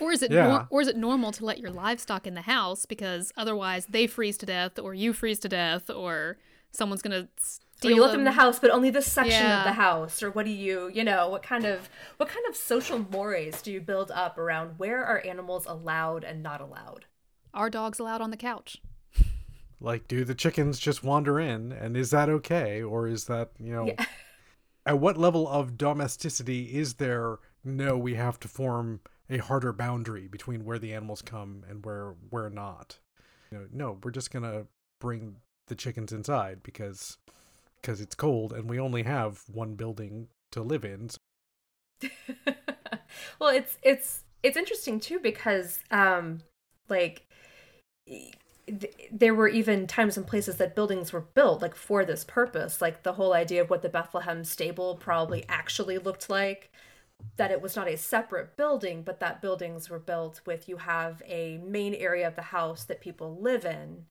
[0.00, 0.44] Or is it Yeah.
[0.44, 4.06] nor- or is it normal to let your livestock in the house because otherwise they
[4.06, 6.36] freeze to death or you freeze to death or
[6.72, 9.58] someone's gonna Or steal you let them in the house, but only this section Yeah.
[9.60, 12.56] of the house, or what do you, you know, what kind of what kind of
[12.56, 17.06] social mores do you build up around where are animals allowed and not allowed?
[17.52, 18.80] Our dog's allowed on the couch.
[19.80, 21.70] like, do the chickens just wander in?
[21.72, 22.82] And is that okay?
[22.82, 24.04] Or is that, you know, Yeah.
[24.86, 27.38] at what level of domesticity is there?
[27.64, 32.14] No, we have to form a harder boundary between where the animals come and where
[32.30, 32.98] where not.
[33.50, 34.66] You know, no, we're just gonna
[35.00, 37.16] bring the chickens inside because
[37.84, 41.10] because it's cold and we only have one building to live in.
[43.38, 46.40] well, it's it's it's interesting too because um
[46.88, 47.26] like
[48.06, 52.80] th- there were even times and places that buildings were built like for this purpose
[52.80, 56.70] like the whole idea of what the Bethlehem stable probably actually looked like
[57.36, 61.22] that it was not a separate building but that buildings were built with you have
[61.26, 64.04] a main area of the house that people live in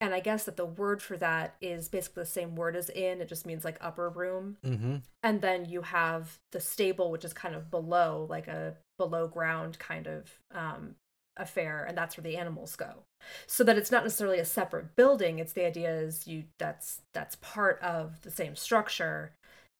[0.00, 3.20] and i guess that the word for that is basically the same word as in
[3.20, 4.56] it just means like upper room.
[4.64, 4.96] Mm-hmm.
[5.22, 9.78] and then you have the stable which is kind of below like a below ground
[9.78, 10.94] kind of um
[11.38, 13.04] affair and that's where the animals go.
[13.46, 17.36] So that it's not necessarily a separate building it's the idea is you that's that's
[17.36, 19.32] part of the same structure.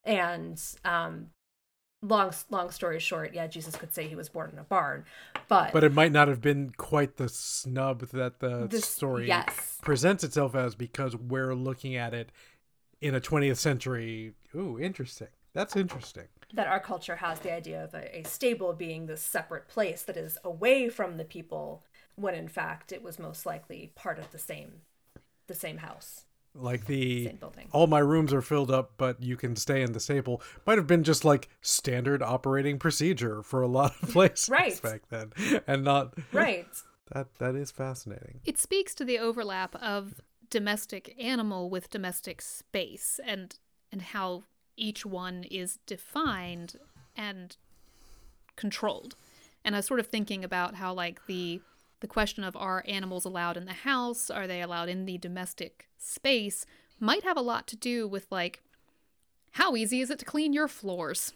[0.04, 1.30] And um
[2.00, 5.04] long long story short yeah jesus could say he was born in a barn
[5.48, 9.78] but, But it might not have been quite the snub that the this story yes
[9.82, 12.30] presents itself as because we're looking at it
[13.00, 14.32] in a 20th century.
[14.54, 15.28] Ooh, interesting.
[15.54, 16.24] That's interesting.
[16.52, 20.16] that our culture has the idea of a, a stable being this separate place that
[20.16, 21.84] is away from the people
[22.16, 24.82] when in fact it was most likely part of the same
[25.46, 29.36] the same house Like the same building all my rooms are filled up, but you
[29.36, 33.68] can stay in the stable might have been just like standard operating procedure for a
[33.68, 34.80] lot of places Right.
[34.82, 35.32] back then,
[35.66, 36.66] and not right
[37.12, 38.40] That that is fascinating.
[38.44, 43.56] It speaks to the overlap of domestic animal with domestic space and
[43.92, 44.42] and how
[44.76, 46.76] each one is defined
[47.16, 47.56] and
[48.56, 49.14] controlled.
[49.64, 51.60] And I was sort of thinking about how like the
[52.00, 55.88] the question of are animals allowed in the house, are they allowed in the domestic
[55.98, 56.64] space
[57.00, 58.62] might have a lot to do with like
[59.52, 61.32] how easy is it to clean your floors?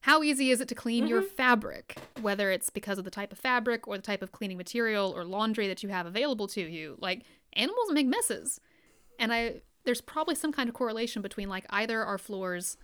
[0.00, 1.34] How easy is it to clean your mm-hmm.
[1.34, 5.12] fabric, whether it's because of the type of fabric or the type of cleaning material
[5.14, 6.96] or laundry that you have available to you?
[6.98, 8.60] Like animals make messes.
[9.18, 12.76] And I there's probably some kind of correlation between like either our floors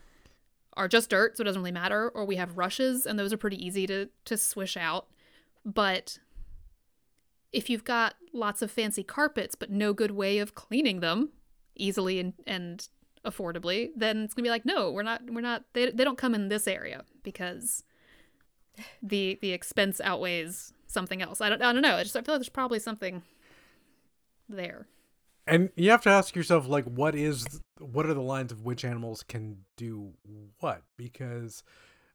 [0.74, 3.38] are just dirt, so it doesn't really matter, or we have rushes and those are
[3.38, 5.06] pretty easy to to swish out.
[5.64, 6.18] But
[7.52, 11.30] if you've got lots of fancy carpets but no good way of cleaning them
[11.74, 12.88] easily and, and
[13.24, 16.34] affordably, then it's gonna be like, no, we're not we're not they, they don't come
[16.34, 17.82] in this area because
[19.02, 21.40] the the expense outweighs something else.
[21.40, 21.96] I don't I don't know.
[21.96, 23.22] I just I feel like there's probably something
[24.48, 24.86] there.
[25.46, 27.46] And you have to ask yourself, like, what is,
[27.78, 30.12] what are the lines of which animals can do
[30.58, 30.82] what?
[30.96, 31.62] Because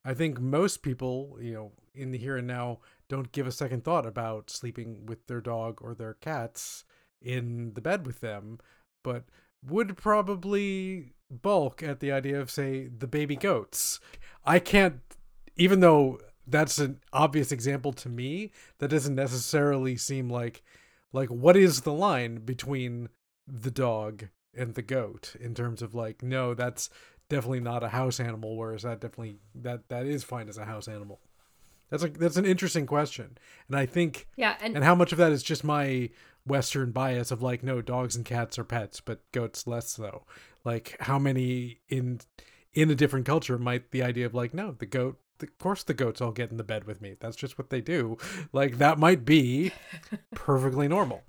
[0.03, 2.79] I think most people, you know, in the here and now,
[3.11, 6.85] don't give a second thought about sleeping with their dog or their cats
[7.21, 8.57] in the bed with them,
[9.03, 9.25] but
[9.61, 13.99] would probably balk at the idea of, say, the baby goats.
[14.45, 15.01] I can't,
[15.57, 20.63] even though that's an obvious example to me, that doesn't necessarily seem like
[21.11, 23.09] like what is the line between
[23.45, 26.89] the dog and the goat in terms of like no that's
[27.27, 30.87] definitely not a house animal whereas that definitely that that is fine as a house
[30.87, 31.19] animal
[31.91, 33.37] that's like that's an interesting question.
[33.67, 36.09] And i think yeah and, and how much of that is just my
[36.45, 40.23] western bias of like no dogs and cats are pets but goats less so.
[40.63, 42.21] Like how many in
[42.73, 45.93] in a different culture might the idea of like no the goat of course the
[45.93, 47.15] goats all get in the bed with me.
[47.19, 48.17] That's just what they do.
[48.53, 49.71] Like that might be
[50.35, 51.23] perfectly normal.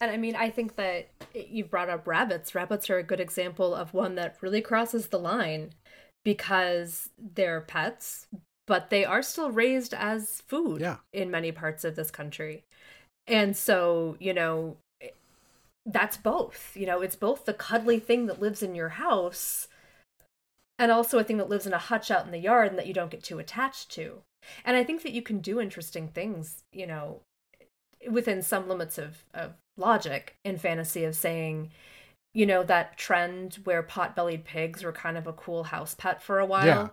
[0.00, 2.54] And i mean i think that you brought up rabbits.
[2.54, 5.70] Rabbits are a good example of one that really crosses the line
[6.24, 8.26] because they're pets
[8.66, 10.96] but they are still raised as food Yeah.
[11.12, 12.64] in many parts of this country
[13.26, 15.08] and so you know eh,
[15.86, 16.76] that's both.
[16.76, 19.68] You know, it's both the cuddly thing that lives in your house
[20.78, 22.86] and also a thing that lives in a hutch out in the yard and that
[22.86, 24.22] you don't get too attached to.
[24.64, 27.20] And I think that you can do interesting things, you know,
[28.10, 31.70] within some limits of, of logic in fantasy of saying,
[32.34, 36.22] you know, that trend where pot bellied pigs were kind of a cool house pet
[36.22, 36.66] for a while.
[36.66, 36.88] Yeah.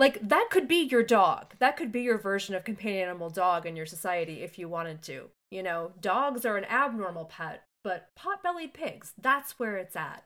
[0.00, 1.52] Like that could be your dog.
[1.58, 5.02] That could be your version of companion animal dog in your society if you wanted
[5.02, 5.28] to.
[5.50, 10.24] You know, dogs are an abnormal pet, but pot bellied pigs, that's where it's at.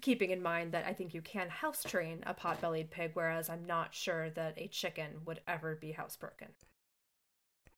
[0.00, 3.50] Keeping in mind that I think you can house train a pot bellied pig, whereas
[3.50, 6.48] I'm not sure that a chicken would ever be housebroken.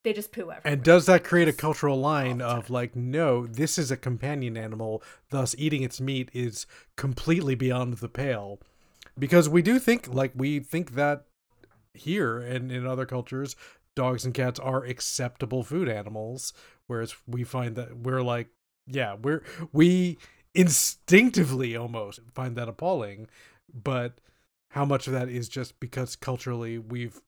[0.05, 0.61] They just poo everywhere.
[0.65, 5.03] And does that create a cultural line of like, no, this is a companion animal,
[5.31, 6.67] thus eating its meat is
[6.97, 8.61] completely beyond the pale?
[9.19, 11.25] Because we do think, like, we think that
[11.93, 13.55] here and in other cultures,
[13.95, 16.53] dogs and cats are acceptable food animals,
[16.87, 18.49] whereas we find that we're like,
[18.87, 20.19] yeah, we're we
[20.55, 23.29] instinctively almost find that appalling,
[23.73, 24.19] but
[24.75, 27.21] how much of that is just because culturally we've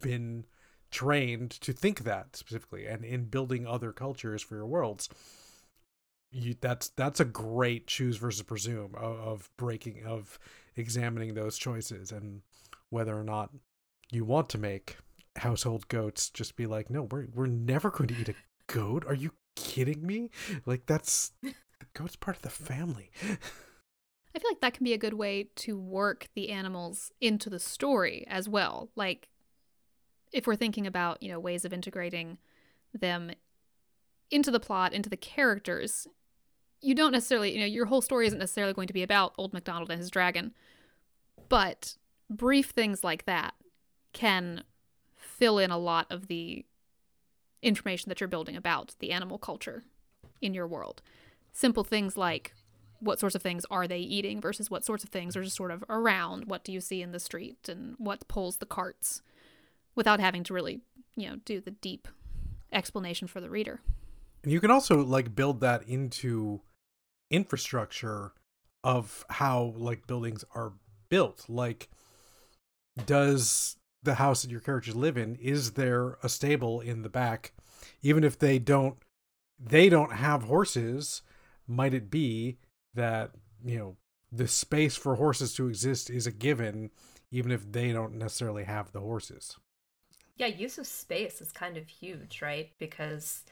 [0.00, 0.44] been
[0.90, 5.08] trained to think that specifically and in building other cultures for your worlds
[6.30, 10.38] you that's that's a great choose versus presume of, of breaking of
[10.78, 12.42] examining those choices and
[12.90, 13.50] whether or not
[14.10, 14.96] you want to make
[15.36, 18.34] household goats just be like no we're we're never going to eat a
[18.68, 19.04] goat?
[19.06, 20.30] Are you kidding me?
[20.64, 21.54] Like that's the
[21.94, 23.10] goat's part of the family.
[23.24, 27.58] I feel like that can be a good way to work the animals into the
[27.58, 28.90] story as well.
[28.94, 29.28] Like
[30.32, 32.38] if we're thinking about, you know, ways of integrating
[32.92, 33.32] them
[34.30, 36.06] into the plot, into the characters,
[36.80, 39.52] you don't necessarily, you know, your whole story isn't necessarily going to be about Old
[39.52, 40.54] MacDonald and his dragon.
[41.48, 41.96] But
[42.30, 43.54] brief things like that
[44.12, 44.64] can
[45.16, 46.64] fill in a lot of the
[47.62, 49.84] information that you're building about the animal culture
[50.40, 51.02] in your world.
[51.52, 52.54] Simple things like
[53.00, 55.70] what sorts of things are they eating versus what sorts of things are just sort
[55.70, 56.46] of around.
[56.46, 59.22] What do you see in the street and what pulls the carts
[59.94, 60.80] without having to really,
[61.16, 62.08] you know, do the deep
[62.72, 63.80] explanation for the reader.
[64.42, 66.60] And you can also like build that into
[67.30, 68.32] infrastructure
[68.84, 70.72] of how like buildings are
[71.08, 71.44] built.
[71.48, 71.88] Like
[73.06, 77.52] does the house that your characters live in is there a stable in the back
[78.02, 78.96] even if they don't
[79.58, 81.22] they don't have horses
[81.66, 82.58] might it be
[82.94, 83.30] that
[83.64, 83.96] you know
[84.32, 86.90] the space for horses to exist is a given
[87.30, 89.56] even if they don't necessarily have the horses
[90.38, 92.70] yeah, use of space is kind of huge, right?
[92.78, 93.42] Because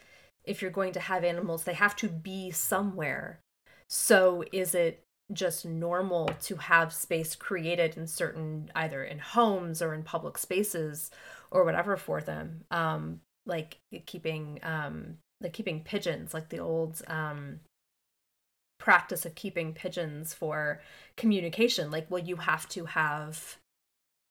[0.44, 3.40] if you're going to have animals, they have to be somewhere.
[3.88, 9.92] So is it just normal to have space created in certain either in homes or
[9.94, 11.11] in public spaces
[11.51, 12.64] or whatever for them?
[12.70, 17.61] Um, like keeping um like keeping pigeons, like the old um
[18.79, 20.81] practice of keeping pigeons for
[21.16, 21.90] communication.
[21.90, 23.57] Like, well, you have to have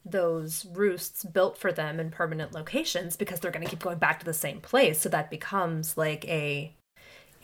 [0.06, 4.20] those roosts built for them in permanent locations because they're going to keep going back
[4.20, 6.72] to the same place so that becomes like a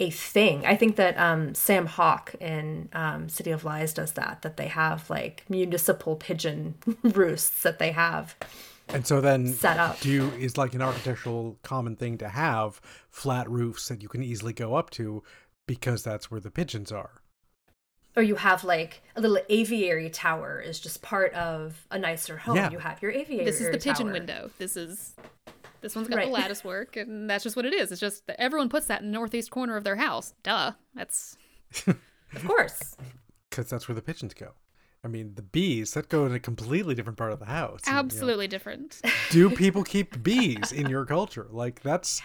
[0.01, 4.41] a thing i think that um, sam hawke in um, city of lies does that
[4.41, 8.35] that they have like municipal pigeon roosts that they have
[8.89, 12.81] and so then set up do you is like an architectural common thing to have
[13.09, 15.23] flat roofs that you can easily go up to
[15.67, 17.21] because that's where the pigeons are
[18.15, 22.57] or you have like a little aviary tower is just part of a nicer home.
[22.57, 22.69] Yeah.
[22.69, 23.45] You have your aviary.
[23.45, 24.11] This is the pigeon tower.
[24.11, 24.51] window.
[24.57, 25.15] This is
[25.81, 26.27] this one's got Right.
[26.27, 27.91] the lattice work, and that's just what it is.
[27.91, 30.33] It's just that everyone puts that in the northeast corner of their house.
[30.43, 30.71] Duh.
[30.95, 31.37] That's
[31.87, 32.95] Of course.
[33.49, 34.53] because that's where the pigeons go
[35.03, 37.87] i mean the bees that go in a completely different part of the house and,
[37.87, 39.01] you know, absolutely different.
[39.31, 42.21] do people keep bees in your culture like that's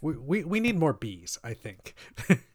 [0.00, 1.94] we, we, we need more bees i think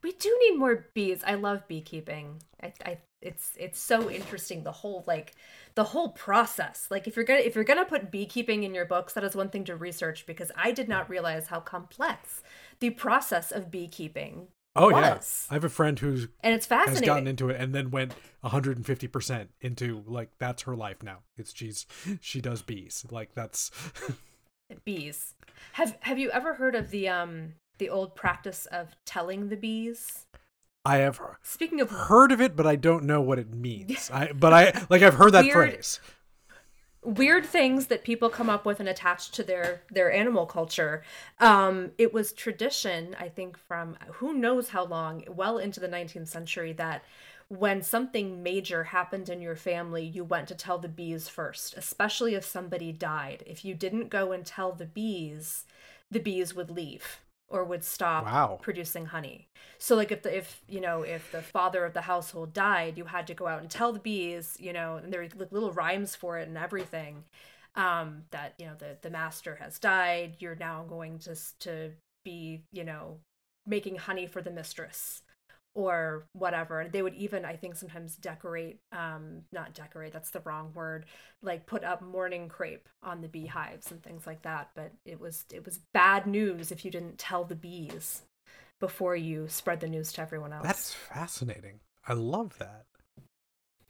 [0.01, 1.21] We do need more bees.
[1.25, 2.41] I love beekeeping.
[2.63, 5.33] I, I it's it's so interesting the whole like
[5.75, 6.87] the whole process.
[6.89, 9.49] Like if you're gonna if you're gonna put beekeeping in your books, that is one
[9.49, 12.43] thing to research because I did not realize how complex
[12.79, 15.17] the process of beekeeping oh yeah
[15.49, 18.13] i have a friend who's and it's fascinating has gotten into it and then went
[18.43, 21.85] 150% into like that's her life now it's she's
[22.19, 23.71] she does bees like that's
[24.83, 25.35] bees.
[25.73, 30.25] Have have you ever heard of the um the old practice of telling the bees?
[30.85, 34.09] I have Speaking of heard of it but i don't know what it means.
[34.13, 35.99] I but i like i've heard that Weird- phrase.
[37.03, 41.03] weird things that people come up with and attach to their their animal culture.
[41.39, 46.27] Um it was tradition i think from who knows how long well into the 19th
[46.27, 47.03] century that
[47.47, 52.33] when something major happened in your family you went to tell the bees first especially
[52.33, 53.43] if somebody died.
[53.45, 55.65] If you didn't go and tell the bees
[56.09, 57.19] the bees would leave
[57.49, 58.59] or would stop Wow.
[58.61, 59.49] producing honey.
[59.77, 63.05] So like if the if you know if the father of the household died, you
[63.05, 65.71] had to go out and tell the bees, you know, and there were like little
[65.73, 67.23] rhymes for it and everything.
[67.75, 70.37] Um, that you know the the master has died.
[70.39, 71.91] You're now going to s- to
[72.23, 73.19] be you know
[73.65, 75.21] making honey for the mistress
[75.75, 76.87] or whatever.
[76.89, 81.05] They would even I think sometimes decorate um not decorate that's the wrong word
[81.43, 84.71] like put up mourning crepe on the beehives and things like that.
[84.73, 88.23] But it was it was bad news if you didn't tell the bees
[88.79, 90.65] before you spread the news to everyone else.
[90.65, 91.81] That's fascinating.
[92.07, 92.85] I love that.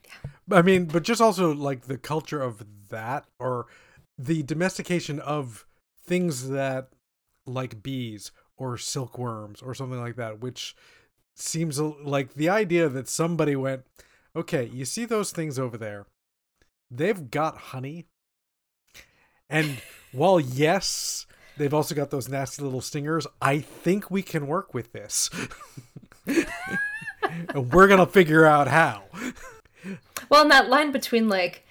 [0.03, 0.57] Yeah.
[0.57, 3.67] I mean, but just also like the culture of that or
[4.17, 5.65] the domestication of
[6.05, 6.89] things that
[7.45, 10.75] like bees or silkworms or something like that, which
[11.35, 13.83] seems like the idea that somebody went,
[14.35, 16.05] okay, you see those things over there?
[16.89, 18.05] They've got honey.
[19.49, 19.81] And
[20.11, 21.25] while, yes,
[21.57, 25.29] they've also got those nasty little stingers, I think we can work with this.
[26.25, 29.03] and we're going to figure out how.
[30.29, 31.63] Well, in that line between like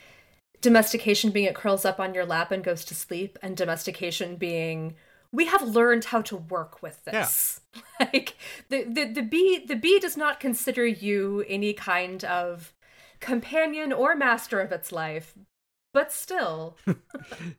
[0.61, 4.95] domestication being it curls up on your lap and goes to sleep, and domestication being
[5.35, 7.61] we have learned how to work with this.
[7.99, 8.37] Like
[8.69, 12.73] the, the the bee the bee does not consider you any kind of
[13.19, 15.35] companion or master of its life,
[15.93, 16.77] but still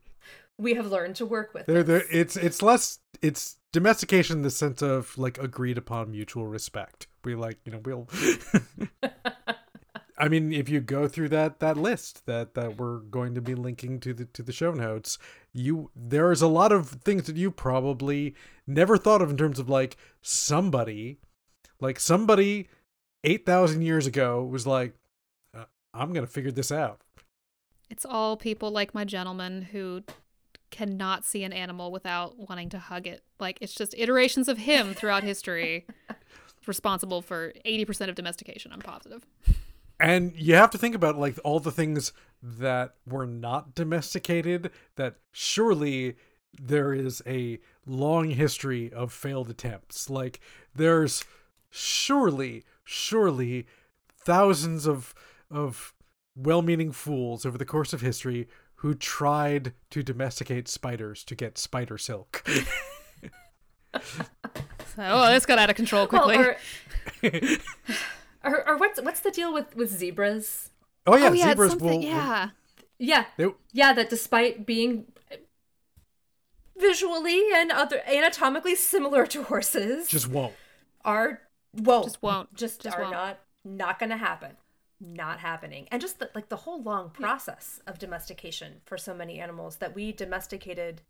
[0.57, 4.51] we have learned to work with There, there, it's it's less it's domestication in the
[4.51, 7.07] sense of like agreed upon mutual respect.
[7.26, 8.07] We like you know we'll.
[10.17, 13.55] I mean, if you go through that that list that that we're going to be
[13.55, 15.17] linking to the to the show notes,
[15.56, 18.36] you there is a lot of things that you probably
[18.68, 21.20] never thought of in terms of like somebody,
[21.80, 22.68] like somebody
[23.24, 24.93] eight thousand years ago was like,
[25.56, 27.01] uh, I'm gonna figure this out.
[27.89, 30.03] It's all people like my gentleman who
[30.72, 33.24] cannot see an animal without wanting to hug it.
[33.39, 35.86] Like it's just iterations of him throughout history
[36.68, 39.24] responsible for 80% of domestication, I'm positive.
[39.99, 45.15] And you have to think about like all the things that were not domesticated that
[45.31, 46.15] surely
[46.61, 50.09] there is a long history of failed attempts.
[50.09, 50.39] Like
[50.73, 51.23] there's
[51.69, 53.65] surely surely
[54.17, 55.13] thousands of
[55.49, 55.93] of
[56.35, 61.97] well-meaning fools over the course of history who tried to domesticate spiders to get spider
[61.97, 62.45] silk.
[64.95, 66.55] So, oh, this got out of control Well, quickly.
[67.31, 67.57] or,
[68.45, 70.71] or, or what's what's the deal with with zebras?
[71.07, 72.49] oh yeah, oh, yeah, zebras something, will, will- yeah.
[72.97, 75.05] Yeah, they- yeah, that despite being
[76.77, 80.53] visually and other anatomically similar to horses, just won't.
[81.03, 81.41] are
[81.73, 82.53] won't Just won't.
[82.53, 83.13] just, Just are won't.
[83.13, 84.51] not not going to happen,
[85.01, 89.39] not happening, and just the, like the whole long process of domestication for so many
[89.39, 91.01] animals that we domesticated,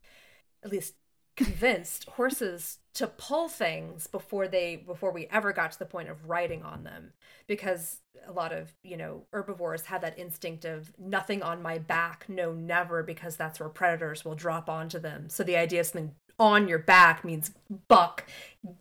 [0.63, 0.95] at least
[1.35, 6.29] convinced horses to pull things before they before we ever got to the point of
[6.29, 7.11] riding on them.
[7.47, 12.25] Because a lot of you know herbivores have that instinct of nothing on my back
[12.27, 15.29] no never because that's where predators will drop onto them.
[15.29, 17.51] So the idea of something on your back means
[17.87, 18.25] buck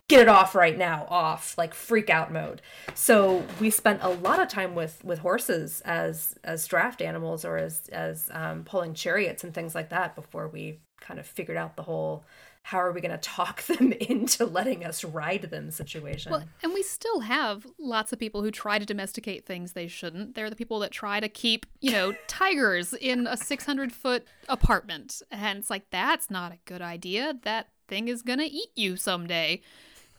[0.07, 2.61] get it off right now off like freak out mode.
[2.93, 7.57] So we spent a lot of time with with horses as as draft animals or
[7.57, 11.75] as as um, pulling chariots and things like that before we kind of figured out
[11.75, 12.23] the whole
[12.63, 16.73] how are we going to talk them into letting us ride them situation Well, and
[16.73, 20.33] we still have lots of people who try to domesticate things they shouldn't.
[20.33, 25.21] They're the people that try to keep, you know, tigers in a 600 foot apartment.
[25.29, 27.35] And it's like, that's not a good idea.
[27.43, 29.61] That thing is going to eat you someday.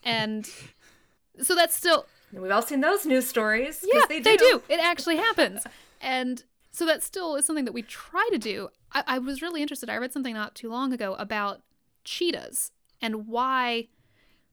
[0.05, 0.49] And
[1.43, 4.31] so that's still, And we've all seen those news stories yeah, they do.
[4.31, 4.63] they do.
[4.69, 5.65] It actually happens.
[6.01, 8.69] And so that still is something that we try to do.
[8.97, 9.91] I, I was really interested.
[9.91, 11.61] I read something not too long ago about
[12.05, 12.73] cheetahs
[13.03, 13.89] and why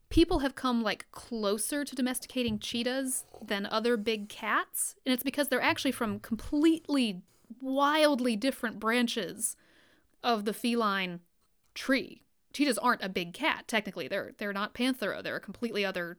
[0.10, 4.96] people have come like closer to domesticating cheetahs than other big cats.
[5.06, 7.22] And it's because they're actually from completely
[7.62, 9.56] wildly different branches
[10.24, 11.22] of the feline
[11.74, 12.24] tree.
[12.52, 14.08] Cheetahs aren't a big cat, technically.
[14.08, 15.24] They're they're not Panthera.
[15.24, 16.18] They're a completely other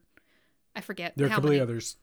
[0.75, 1.71] I forget There are how completely many.
[1.71, 1.97] others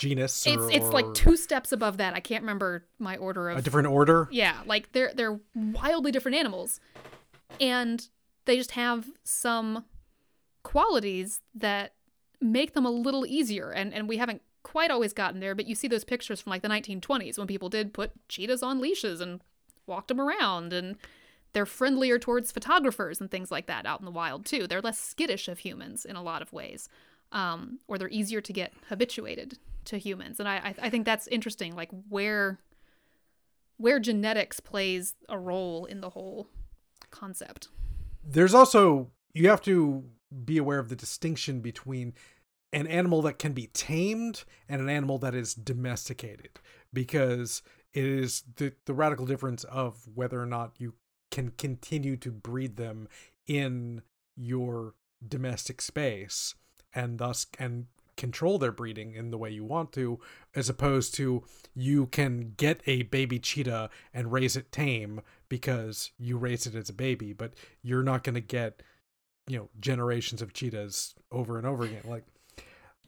[0.00, 2.14] genus It's it's or like two steps above that.
[2.14, 4.28] I can't remember my order of a different order.
[4.32, 6.80] yeah, like they're they're wildly different animals,
[7.60, 8.08] and
[8.46, 9.84] they just have some
[10.62, 11.94] qualities that
[12.40, 13.70] make them a little easier.
[13.70, 16.62] And and we haven't quite always gotten there, but you see those pictures from like
[16.62, 19.40] the 1920s when people did put cheetahs on leashes and
[19.86, 20.96] walked them around, and
[21.52, 24.66] they're friendlier towards photographers and things like that out in the wild too.
[24.66, 26.88] They're less skittish of humans in a lot of ways,
[27.32, 29.58] um, or they're easier to get habituated
[29.90, 30.40] to humans.
[30.40, 32.60] And I I, think that's interesting, like where
[33.76, 36.48] where genetics plays a role in the whole
[37.10, 37.68] concept.
[38.24, 40.04] There's also you have to
[40.44, 42.14] be aware of the distinction between
[42.72, 46.60] an animal that can be tamed and an animal that is domesticated
[46.92, 47.62] because
[47.92, 50.94] it is the, the radical difference of whether or not you
[51.32, 53.08] can continue to breed them
[53.48, 54.02] in
[54.36, 54.94] your
[55.26, 56.54] domestic space
[56.94, 57.86] and thus can
[58.20, 60.20] control their breeding in the way you want to
[60.54, 61.42] as opposed to
[61.74, 66.90] you can get a baby cheetah and raise it tame because you raise it as
[66.90, 68.82] a baby but you're not going to get
[69.48, 72.02] you know generations of cheetahs over and over again.
[72.04, 72.26] Like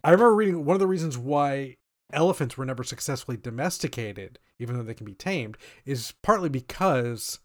[0.03, 1.77] i remember reading one of the reasons why
[2.11, 7.39] elephants were never successfully domesticated even though they can be tamed is partly because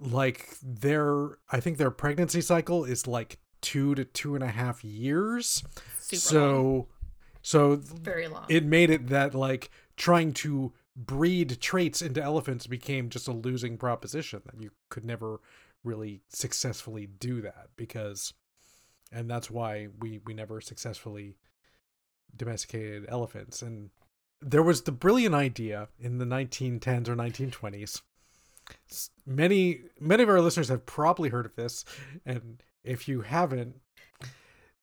[0.00, 4.82] like their i think their pregnancy cycle is like two to two and a half
[4.84, 5.62] years
[6.18, 6.86] Super so long.
[7.42, 8.46] so Very long.
[8.48, 13.78] it made it that like trying to breed traits into elephants became just a losing
[13.78, 15.40] proposition that you could never
[15.84, 18.34] really successfully do that because
[19.12, 21.36] and that's why we we never successfully
[22.36, 23.90] domesticated elephants and
[24.42, 28.02] there was the brilliant idea in the 1910s or 1920s
[29.26, 31.84] many many of our listeners have probably heard of this
[32.26, 33.74] and if you haven't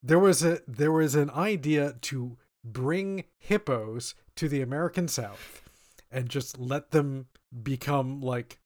[0.08, 5.62] there was a there was an idea to bring hippos to the American South
[6.12, 7.28] and just let them
[7.64, 8.60] become like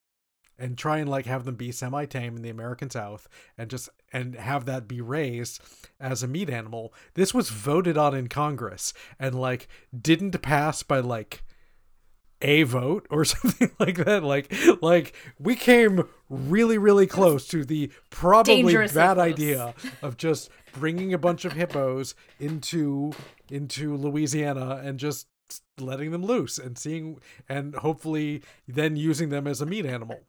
[0.60, 3.28] and try and like have them be semi-tame in the American South
[3.58, 5.60] and just and have that be raised
[6.00, 6.94] as a meat animal.
[7.16, 9.68] This was voted on in Congress and like
[10.00, 11.44] didn't pass by like
[12.42, 17.92] a vote or something like that like like we came really really close to the
[18.10, 19.26] probably Dangerously bad close.
[19.28, 23.12] idea of just bringing a bunch of hippos into
[23.50, 25.28] into Louisiana and just
[25.80, 27.20] letting them loose and seeing
[27.50, 30.22] and hopefully then using them as a meat animal.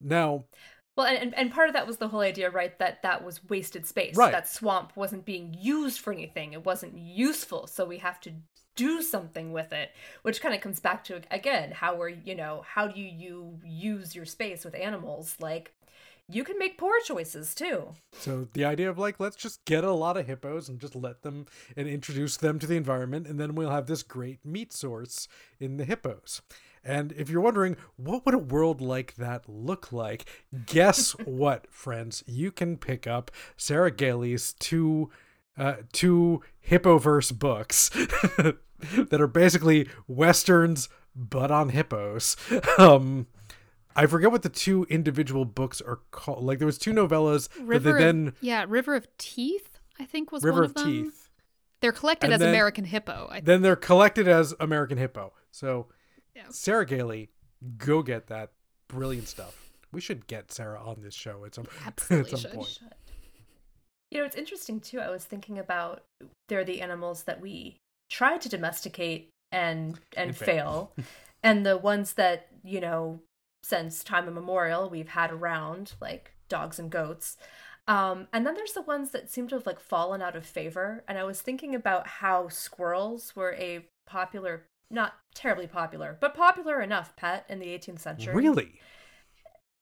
[0.00, 0.44] Now,
[0.96, 2.78] Well, and, and part of that was the whole idea, right?
[2.78, 4.16] That that was wasted space.
[4.16, 4.32] Right.
[4.32, 6.52] That swamp wasn't being used for anything.
[6.52, 7.66] It wasn't useful.
[7.66, 8.32] So we have to
[8.76, 9.90] do something with it,
[10.22, 14.14] which kind of comes back to again how are you know how do you use
[14.14, 15.36] your space with animals?
[15.40, 15.72] Like
[16.28, 17.88] you can make poor choices too.
[18.12, 21.22] so the idea of like let's just get a lot of hippos and just let
[21.22, 21.46] them
[21.76, 25.28] and introduce them to the environment and then we'll have this great meat source
[25.60, 26.40] in the hippos.
[26.86, 30.26] And if you're wondering what would a world like that look like,
[30.66, 32.22] guess what, friends?
[32.26, 35.10] You can pick up Sarah Gailey's two
[35.58, 37.88] uh, two hippoverse books
[38.38, 42.36] that are basically westerns but on hippos.
[42.78, 43.26] Um,
[43.96, 46.42] I forget what the two individual books are called.
[46.44, 50.32] Like there was two novellas, River they then of, yeah, River of Teeth, I think
[50.32, 50.86] was River one of of them.
[51.04, 51.30] Teeth.
[51.80, 53.28] They're collected And as then- American Hippo.
[53.30, 55.32] I Then they're collected as American Hippo.
[55.52, 55.86] So
[56.34, 56.42] Yeah.
[56.50, 57.28] Sarah Gailey,
[57.78, 58.50] go get that
[58.88, 59.70] brilliant stuff.
[59.92, 62.58] We should get Sarah on this show at some Absolutely at some should.
[62.58, 62.78] point.
[64.14, 65.00] You know, it's interesting too.
[65.00, 66.04] I was thinking about
[66.48, 70.92] they're the animals that we try to domesticate and and fail,
[71.42, 73.20] and the ones that you know
[73.64, 77.36] since time immemorial we've had around, like dogs and goats.
[77.88, 81.02] Um, and then there's the ones that seem to have like fallen out of favor.
[81.08, 86.80] And I was thinking about how squirrels were a popular, not terribly popular, but popular
[86.80, 88.34] enough pet in the 18th century.
[88.34, 88.80] Really?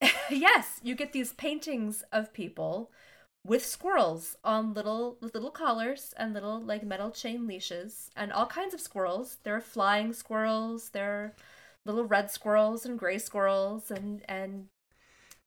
[0.30, 2.90] yes, you get these paintings of people
[3.44, 8.46] with squirrels on little with little collars and little like metal chain leashes and all
[8.46, 9.38] kinds of squirrels.
[9.42, 11.32] There are flying squirrels, there are
[11.84, 14.68] little red squirrels and gray squirrels and and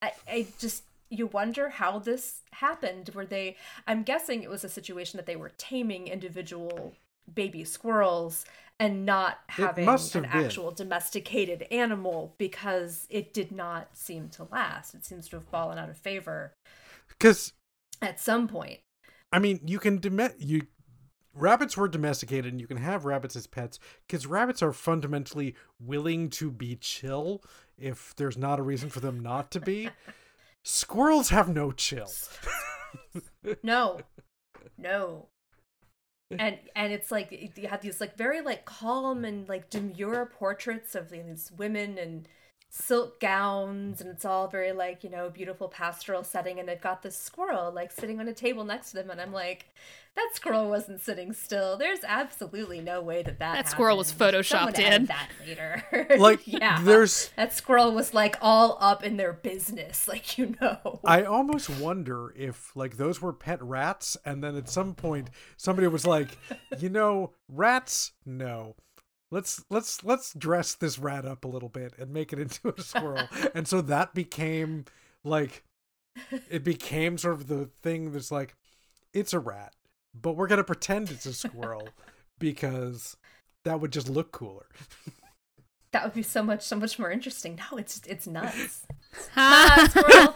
[0.02, 3.12] I, I just you wonder how this happened.
[3.14, 3.56] Were they
[3.88, 6.94] I'm guessing it was a situation that they were taming individual
[7.34, 8.46] baby squirrels
[8.78, 10.26] and not having an been.
[10.26, 14.94] actual domesticated animal because it did not seem to last.
[14.94, 16.52] It seems to have fallen out of favor
[17.08, 17.54] Because
[18.02, 18.80] at some point.
[19.32, 20.68] I mean, you can dom- you
[21.34, 26.30] rabbits were domesticated, and you can have rabbits as pets because rabbits are fundamentally willing
[26.32, 27.44] to be chill
[27.78, 29.90] if there's not a reason for them not to be.
[30.64, 32.10] Squirrels have no chill.
[33.62, 34.00] No.
[34.78, 35.28] No.
[36.32, 40.96] And and it's like you have these like very like calm and like demure portraits
[40.96, 42.28] of these women and
[42.78, 47.02] silk gowns and it's all very like you know beautiful pastoral setting and they've got
[47.02, 49.68] this squirrel like sitting on a table next to them and i'm like
[50.18, 54.36] that squirrel wasn't sitting still there's absolutely no way that that That squirrel was happened.
[54.36, 54.46] photoshopped
[54.76, 55.06] Someone added in.
[55.06, 60.38] that later Like, yeah there's- that squirrel was like all up in their business like
[60.38, 64.96] you know I almost wonder if like those were pet rats, and then at some
[64.96, 66.38] point somebody was like,
[66.80, 68.76] you know, rats, no.
[69.36, 72.82] Let's let's let's dress this rat up a little bit and make it into a
[72.82, 73.28] squirrel.
[73.54, 74.86] and so that became
[75.26, 75.66] like
[76.50, 78.56] it became sort of the thing that's like,
[79.12, 79.74] it's a rat,
[80.14, 81.90] but we're gonna pretend it's a squirrel
[82.40, 83.18] because
[83.66, 84.68] that would just look cooler.
[85.92, 87.56] That would be so much so much more interesting.
[87.56, 88.86] No, it's it's nuts.
[89.38, 90.34] ah, squirrel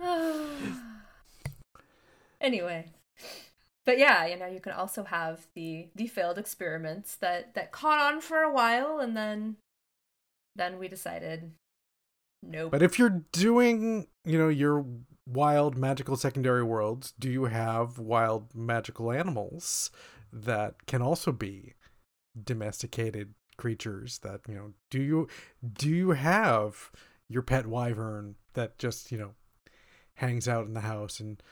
[0.00, 0.70] nuts.
[2.40, 2.86] anyway,
[3.84, 7.98] but yeah, you know, you can also have the the failed experiments that that caught
[8.00, 9.56] on for a while, and then
[10.56, 11.52] then we decided,
[12.42, 12.70] nope.
[12.70, 14.84] But if you're doing, you know, your
[15.26, 19.90] wild magical secondary worlds, do you have wild magical animals
[20.32, 21.74] that can also be
[22.42, 25.28] domesticated creatures that, you know, do you
[25.72, 26.90] do you have
[27.28, 29.30] your pet wyvern that just, you know,
[30.14, 31.42] hangs out in the house and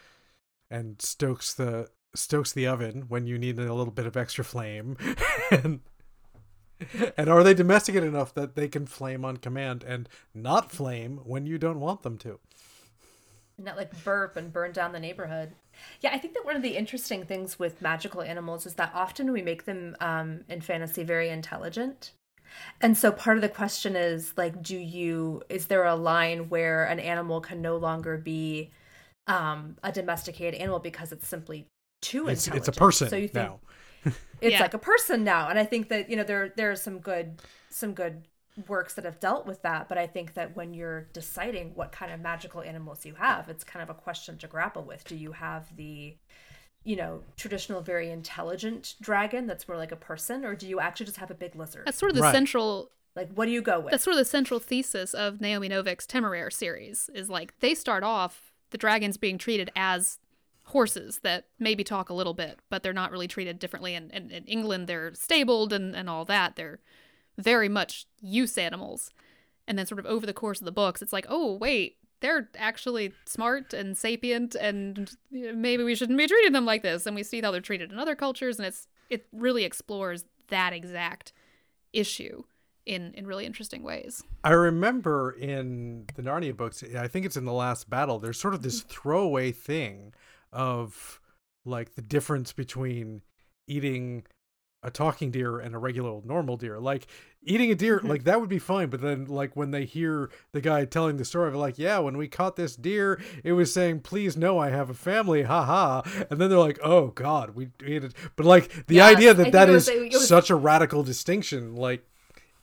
[0.71, 4.97] and stokes the stokes the oven when you need a little bit of extra flame.
[5.51, 5.81] And
[7.17, 11.47] and are they domesticated enough that they can flame on command and not flame when
[11.47, 12.41] you don't want them to?
[13.59, 15.53] Not like burp and burn down the neighborhood.
[16.01, 19.33] Yeah i think that one of the interesting things with magical animals is that often
[19.33, 22.13] we make them um, in fantasy very intelligent.
[22.83, 26.85] And so part of the question is like do you is there a line where
[26.85, 28.71] an animal can no longer be
[29.27, 31.69] um, a domesticated animal because it's simply
[32.03, 32.69] too it's, intelligent.
[32.69, 33.61] it's a person so you think now
[34.41, 34.61] it's Yeah.
[34.61, 37.41] like a person now, and I think that you know there there are some good
[37.71, 38.25] some good
[38.69, 39.89] works that have dealt with that.
[39.89, 43.65] But I think that when you're deciding what kind of magical animals you have, it's
[43.65, 45.05] kind of a question to grapple with.
[45.05, 46.17] Do you have the
[46.85, 51.07] you know traditional very intelligent dragon that's more like a person, or do you actually
[51.07, 51.87] just have a big lizard?
[51.87, 52.33] That's sort of the Right.
[52.35, 53.93] central like what do you go with?
[53.93, 58.03] that's sort of the central thesis of Naomi Novik's Temeraire series is like they start
[58.03, 60.19] off the dragons being treated as
[60.65, 63.95] horses that maybe talk a little bit, but they're not really treated differently.
[63.95, 66.57] And in, in England, they're stabled and, and all that.
[66.57, 66.81] They're
[67.39, 69.11] very much use animals.
[69.67, 72.49] And then, sort of over the course of the books, it's like, oh, wait, they're
[72.57, 77.07] actually smart and sapient, and maybe we shouldn't be treating them like this.
[77.07, 80.73] And we see how they're treated in other cultures, and it's it really explores that
[80.73, 81.33] exact
[81.93, 82.45] issue
[82.87, 84.23] in in really interesting ways.
[84.43, 88.55] I remember in the Narnia books, I think it's in the last battle, there's sort
[88.55, 90.13] of this throwaway thing
[90.53, 91.21] of
[91.65, 93.23] like the difference between
[93.67, 94.25] eating
[94.85, 96.81] a talking deer and a regular old normal deer.
[96.81, 97.07] Like
[97.45, 98.09] eating a deer, mm-hmm.
[98.09, 101.25] like that would be fine, but then like when they hear the guy telling the
[101.25, 104.71] story of like, yeah, when we caught this deer, it was saying, "Please know I
[104.71, 106.03] have a family," haha.
[106.31, 109.53] And then they're like, "Oh God, we ate it." But like the Yes, idea that
[109.53, 112.05] that was- is was- such a radical distinction, like,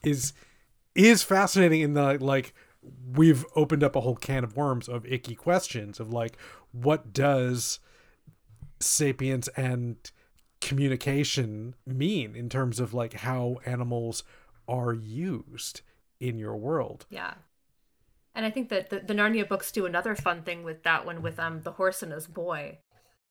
[0.04, 0.34] is
[0.94, 2.52] is fascinating in the like
[3.12, 6.38] we've opened up a whole can of worms of icky questions of like
[6.72, 7.78] what does
[8.80, 10.10] sapience and
[10.60, 14.22] communication mean in terms of like how animals
[14.68, 15.82] are used
[16.18, 17.34] in your world Yeah.
[18.34, 21.20] And I think that the, the Narnia books do another fun thing with that one
[21.20, 22.78] with um the horse and his boy.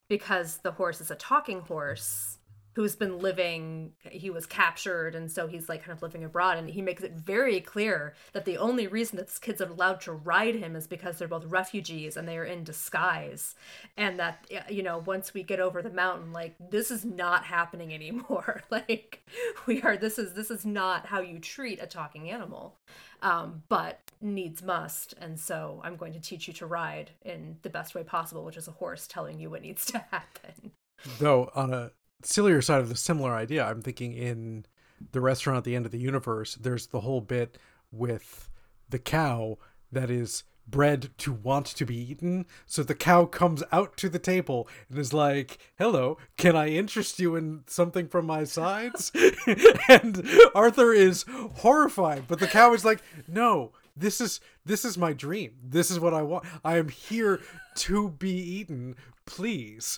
[0.10, 2.39] Because the horse is a talking horse
[2.80, 6.70] who's been living he was captured and so he's like kind of living abroad and
[6.70, 10.14] he makes it very clear that the only reason that this kid's are allowed to
[10.14, 13.54] ride him is because they're both refugees and they are in disguise
[13.98, 17.94] and that you know once we get over the mountain like this is not happening
[17.94, 19.28] anymore like
[19.68, 22.78] we are this is this is not how you treat a talking animal
[23.22, 25.14] um, but needs must.
[25.20, 28.56] And so I'm going to teach you to ride in the best way possible, which
[28.56, 30.72] is a horse telling you what needs to happen.
[31.20, 31.92] though on a
[32.24, 33.66] sillier side of the similar idea.
[33.66, 34.66] I'm thinking in
[35.12, 37.58] the restaurant at the end of the universe there's the whole bit
[37.92, 38.50] with
[38.90, 39.58] the cow
[39.92, 42.46] that is bred to want to be eaten.
[42.66, 47.20] So the cow comes out to the table and is like hello can i interest
[47.20, 49.12] you in something from my sides?
[49.88, 51.26] And arthur is
[51.58, 55.54] horrified but the cow is like no this is this is my dream.
[55.64, 56.46] This is what i want.
[56.64, 57.42] I am here
[57.76, 58.96] to be eaten.
[59.26, 59.98] Please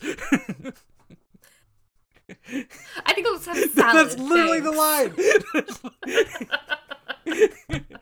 [3.06, 3.96] I think let's have a salad.
[3.96, 5.14] That's literally the line.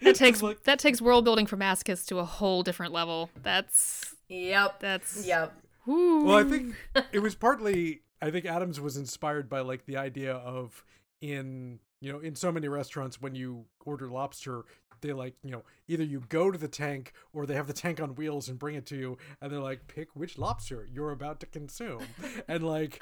[0.02, 3.30] That takes that takes world building for masochists to a whole different level.
[3.44, 4.80] That's Yep.
[4.80, 5.54] that's Yep.
[5.88, 6.24] Ooh.
[6.26, 6.76] well, I think
[7.12, 8.02] it was partly.
[8.22, 10.84] I think Adams was inspired by like the idea of
[11.22, 14.64] in you know in so many restaurants when you order lobster
[15.02, 18.02] they like you know either you go to the tank or they have the tank
[18.02, 21.40] on wheels and bring it to you and they're like pick which lobster you're about
[21.40, 22.04] to consume
[22.48, 23.02] and like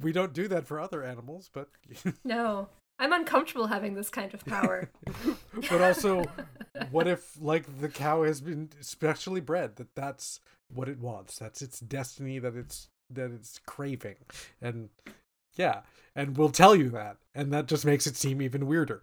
[0.00, 1.68] we don't do that for other animals but
[2.24, 2.68] No.
[3.00, 4.90] I'm uncomfortable having this kind of power.
[5.70, 6.24] but also
[6.90, 10.40] what if like the cow has been specially bred that that's
[10.74, 14.16] what it wants that's its destiny that it's that it's craving
[14.60, 14.88] and
[15.56, 15.80] yeah
[16.16, 19.00] and we'll tell you that and that just makes it seem even weirder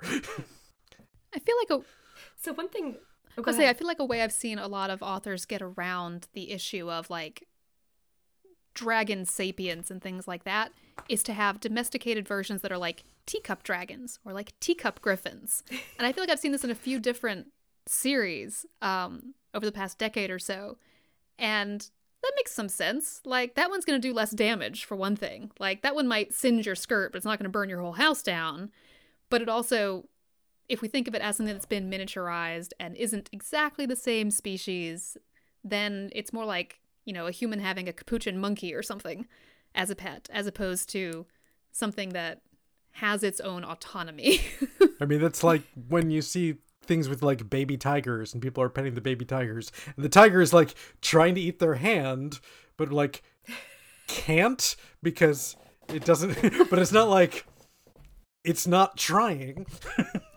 [1.35, 1.85] I feel like a
[2.37, 2.97] so one thing
[3.37, 5.61] Oh, I say I feel like a way I've seen a lot of authors get
[5.61, 7.47] around the issue of like
[8.73, 10.71] dragon sapience and things like that
[11.09, 15.63] is to have domesticated versions that are like teacup dragons or like teacup griffins.
[15.97, 17.47] And I feel like I've seen this in a few different
[17.87, 20.77] series um, over the past decade or so.
[21.37, 21.81] And
[22.21, 23.21] that makes some sense.
[23.25, 25.51] Like that one's going to do less damage for one thing.
[25.59, 27.93] Like that one might singe your skirt, but it's not going to burn your whole
[27.93, 28.71] house down.
[29.29, 30.07] But it also
[30.67, 34.31] if we think of it as something that's been miniaturized and isn't exactly the same
[34.31, 35.17] species,
[35.63, 39.27] then it's more like, you know, a human having a capuchin monkey or something
[39.73, 41.25] as a pet, as opposed to
[41.71, 42.41] something that
[42.93, 44.39] has its own autonomy.
[45.01, 48.69] I mean, that's like when you see things with like baby tigers and people are
[48.69, 52.39] petting the baby tigers and the tiger is like trying to eat their hand
[52.77, 53.23] but like
[54.07, 55.55] can't because
[55.89, 56.35] it doesn't
[56.69, 57.45] but it's not like
[58.43, 59.65] it's not trying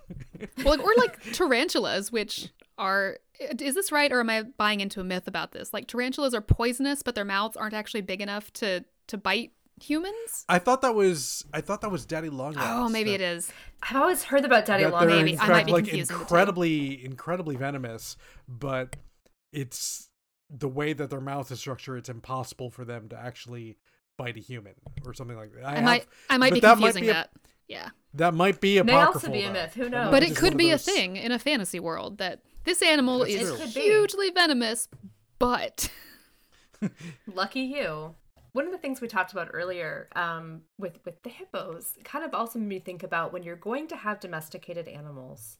[0.65, 3.19] well, or like tarantulas, which are.
[3.61, 5.73] Is this right, or am I buying into a myth about this?
[5.73, 10.45] Like tarantulas are poisonous, but their mouths aren't actually big enough to to bite humans.
[10.49, 13.49] i thought that was i thought that was daddy long Oh, maybe it is.
[13.81, 15.07] I've always heard about Daddy that Long.
[15.07, 15.35] Maybe.
[15.35, 18.17] in I might be like confusing incredibly incredibly venomous
[18.49, 18.97] but
[19.53, 20.11] it's
[20.51, 23.77] the way that their mouth is structured it's impossible for them to actually
[24.17, 24.75] bite a human
[25.07, 27.03] or something like that i, I, have- might I might but be that might confusing
[27.05, 27.31] be a- that.
[27.69, 27.91] Yeah.
[28.15, 29.53] that might be a May apocryphal also be a though.
[29.53, 30.11] myth, who knows?
[30.11, 33.21] But it could one of be a thing in a fantasy world that this animal
[33.21, 33.55] That's is true.
[33.55, 33.81] It could be.
[33.81, 34.89] hugely venomous,
[35.39, 35.91] but
[37.35, 38.15] Lucky you.
[38.53, 42.35] One of the things we talked about earlier um, with with the hippos kind of
[42.35, 45.59] also made me think about when you're going to have domesticated animals,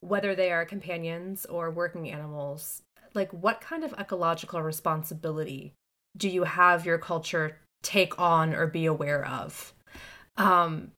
[0.00, 2.82] whether they are companions or working animals,
[3.14, 5.72] like what kind of ecological responsibility
[6.16, 9.72] do you have your culture take on or be aware of?
[10.36, 10.92] Um,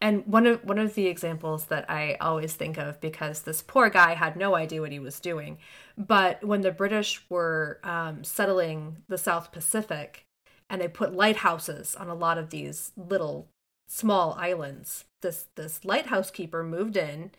[0.00, 3.90] and one of one of the examples that I always think of because this poor
[3.90, 5.58] guy had no idea what he was doing,
[5.98, 10.24] but when the British were um, settling the South Pacific,
[10.70, 13.48] and they put lighthouses on a lot of these little
[13.88, 17.30] small islands, this this lighthouse keeper moved in,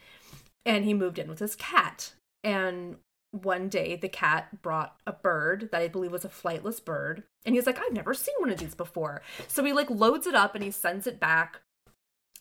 [0.66, 2.14] and he moved in with his cat.
[2.44, 2.98] And
[3.32, 7.56] one day, the cat brought a bird that I believe was a flightless bird, and
[7.56, 10.54] he's like, "I've never seen one of these before." So he like loads it up
[10.54, 11.62] and he sends it back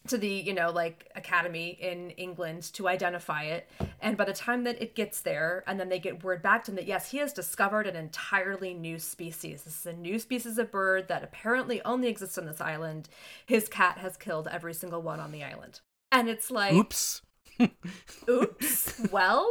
[0.09, 3.69] to the you know like academy in england to identify it.
[4.01, 6.71] And by the time that it gets there and then they get word back to
[6.71, 9.63] him that yes he has discovered an entirely new species.
[9.63, 13.09] This is a new species of bird that apparently only exists on this island.
[13.45, 15.81] His cat has killed every single one on the island.
[16.11, 17.23] And it's like oops.
[18.29, 19.09] Oops.
[19.13, 19.49] Well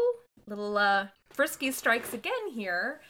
[0.47, 3.02] little uh frisky strikes again here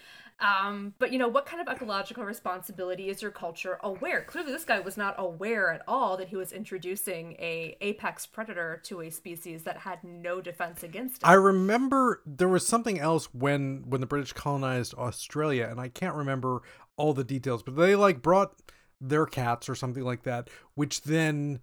[0.41, 4.65] um but you know what kind of ecological responsibility is your culture aware clearly this
[4.65, 9.09] guy was not aware at all that he was introducing a apex predator to a
[9.09, 14.01] species that had no defense against it I remember there was something else when when
[14.01, 16.61] the British colonized Australia, and I can't remember
[16.97, 18.61] all the details, but they like brought
[19.01, 21.59] their cats or something like that, which then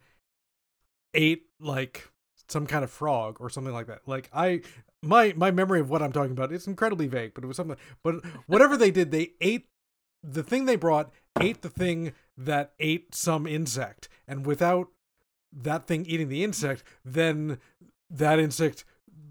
[1.14, 2.08] ate like
[2.48, 4.00] some kind of frog or something like that.
[4.06, 4.62] Like I
[5.06, 7.76] my my memory of what I'm talking about is incredibly vague, but it was something
[8.02, 9.68] but whatever they did, they ate
[10.22, 14.08] the thing they brought ate the thing that ate some insect.
[14.26, 14.88] And without
[15.52, 17.58] that thing eating the insect, then
[18.10, 18.84] that insect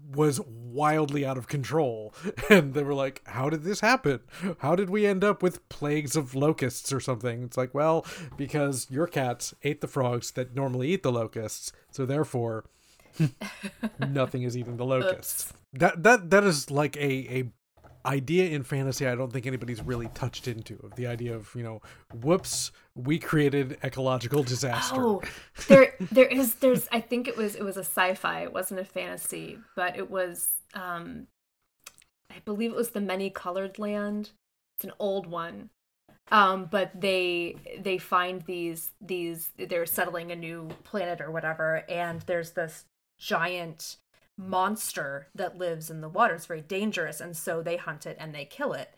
[0.08, 2.14] was wildly out of control.
[2.50, 4.20] And they were like, How did this happen?
[4.58, 7.42] How did we end up with plagues of locusts or something?
[7.42, 8.06] It's like, Well,
[8.36, 11.72] because your cats ate the frogs that normally eat the locusts.
[11.90, 12.64] So therefore,
[13.98, 15.52] nothing is eating the locusts.
[15.78, 17.52] That that that is like a a
[18.06, 21.62] idea in fantasy I don't think anybody's really touched into of the idea of, you
[21.62, 21.80] know,
[22.14, 25.00] whoops, we created ecological disaster.
[25.00, 25.22] Oh,
[25.68, 28.42] there there is there's I think it was it was a sci-fi.
[28.42, 31.26] It wasn't a fantasy, but it was um
[32.30, 34.30] I believe it was the many colored land.
[34.76, 35.70] It's an old one.
[36.30, 42.22] Um but they they find these these they're settling a new planet or whatever and
[42.22, 42.84] there's this
[43.18, 43.96] giant
[44.36, 46.34] monster that lives in the water.
[46.34, 48.94] It's very dangerous and so they hunt it and they kill it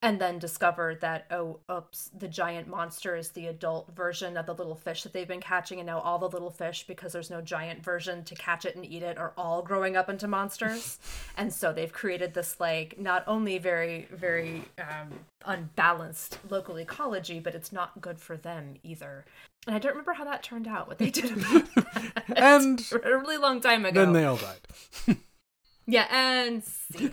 [0.00, 4.54] and then discover that oh oops the giant monster is the adult version of the
[4.54, 7.40] little fish that they've been catching and now all the little fish because there's no
[7.40, 10.98] giant version to catch it and eat it are all growing up into monsters
[11.36, 15.10] and so they've created this like not only very very um,
[15.46, 19.24] unbalanced local ecology but it's not good for them either
[19.68, 23.16] and i don't remember how that turned out what they did about that And a
[23.18, 25.16] really long time ago then they all died.
[25.86, 27.10] yeah and see.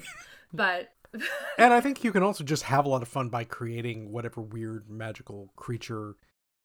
[0.53, 0.91] but
[1.57, 4.41] and I think you can also just have a lot of fun by creating whatever
[4.41, 6.15] weird magical creature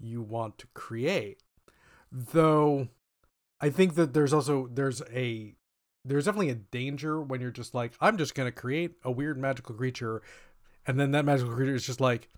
[0.00, 1.42] you want to create.
[2.10, 2.88] Though
[3.60, 5.54] I think that there's also there's a
[6.04, 9.74] there's definitely a danger when you're just like I'm just gonna create a weird magical
[9.74, 10.20] creature,
[10.86, 12.28] and then that magical creature is just like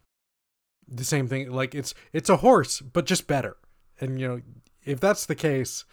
[0.96, 1.50] the same thing.
[1.50, 3.56] Like it's it's a horse, but just better.
[4.00, 4.40] And you know,
[4.84, 5.84] if that's the case,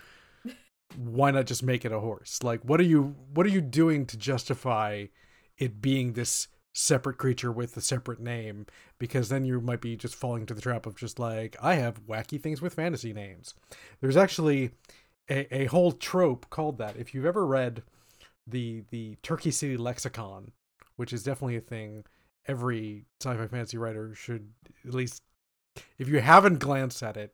[0.95, 2.41] why not just make it a horse?
[2.43, 5.05] Like, what are you what are you doing to justify
[5.57, 8.65] it being this separate creature with a separate name?
[8.97, 12.05] Because then you might be just falling to the trap of just like I have
[12.05, 13.53] wacky things with fantasy names.
[14.01, 14.71] There's actually
[15.29, 16.97] a, a whole trope called that.
[16.97, 17.83] If you've ever read
[18.47, 20.51] the the Turkey City Lexicon,
[20.95, 22.05] which is definitely a thing
[22.47, 24.49] every sci-fi fantasy writer should
[24.87, 25.21] at least
[25.97, 27.33] if you haven't glanced at it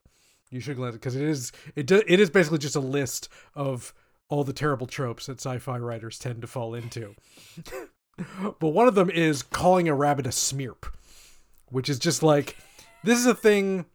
[0.52, 3.30] you should glance it because it is it do, it is basically just a list
[3.54, 3.94] of
[4.30, 7.16] all the terrible tropes that sci-fi writers tend to fall into.
[8.60, 10.86] But one of them is calling a rabbit a smeerp
[11.70, 12.56] which is just like
[13.04, 13.86] this is a thing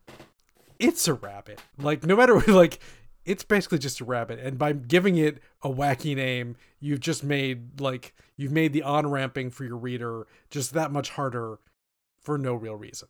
[0.79, 1.61] it's a rabbit.
[1.79, 2.81] Like no matter what like
[3.25, 7.81] it's basically just a rabbit and by giving it a wacky name you've just made
[7.81, 11.59] like you've made the on ramping for your reader just that much harder
[12.23, 13.09] for no real reason.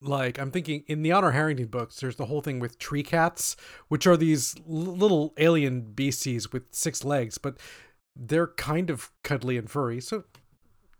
[0.00, 3.56] Like i'm thinking in the honor harrington books there's the whole thing with tree cats
[3.88, 7.58] which are these little alien beasties with six legs but
[8.14, 10.24] they're kind of cuddly and furry so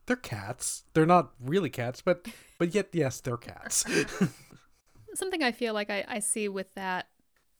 [0.06, 0.84] they're cats.
[0.92, 2.26] They're not really cats but
[2.58, 3.84] but yet yes they're cats.
[5.14, 7.06] Something I feel like I, I see with that,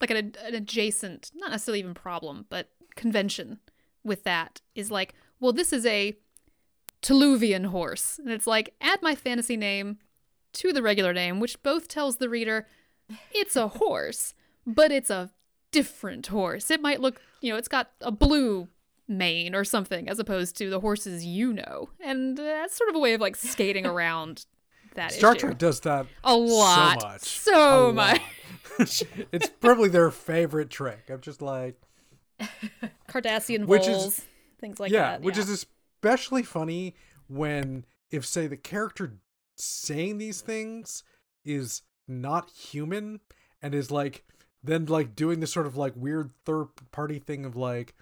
[0.09, 3.59] like an, an adjacent, not necessarily even problem, but convention
[4.03, 6.15] with that is like, well, this is a
[7.01, 8.19] Tuluvian horse.
[8.19, 9.97] And it's like, add my fantasy name
[10.53, 12.67] to the regular name, which both tells the reader
[13.31, 14.33] it's a horse,
[14.65, 15.29] but it's a
[15.71, 16.71] different horse.
[16.71, 18.69] It might look, you know, it's got a blue
[19.07, 21.89] mane or something as opposed to the horses you know.
[21.99, 24.45] And that's sort of a way of like skating around
[24.95, 25.47] that star issue.
[25.47, 26.99] trek does that A lot.
[27.01, 28.21] so much So much.
[28.79, 29.01] lot.
[29.31, 31.79] it's probably their favorite trick i'm just like
[33.09, 34.25] Cardassian Which is-
[34.59, 35.21] things like yeah, that.
[35.21, 35.43] which yeah.
[35.43, 36.95] is especially funny
[37.27, 39.13] when if say the character
[39.57, 41.03] saying these things
[41.43, 43.19] is not human
[43.61, 44.23] and is like
[44.63, 47.93] then like doing this sort of like weird third party thing of like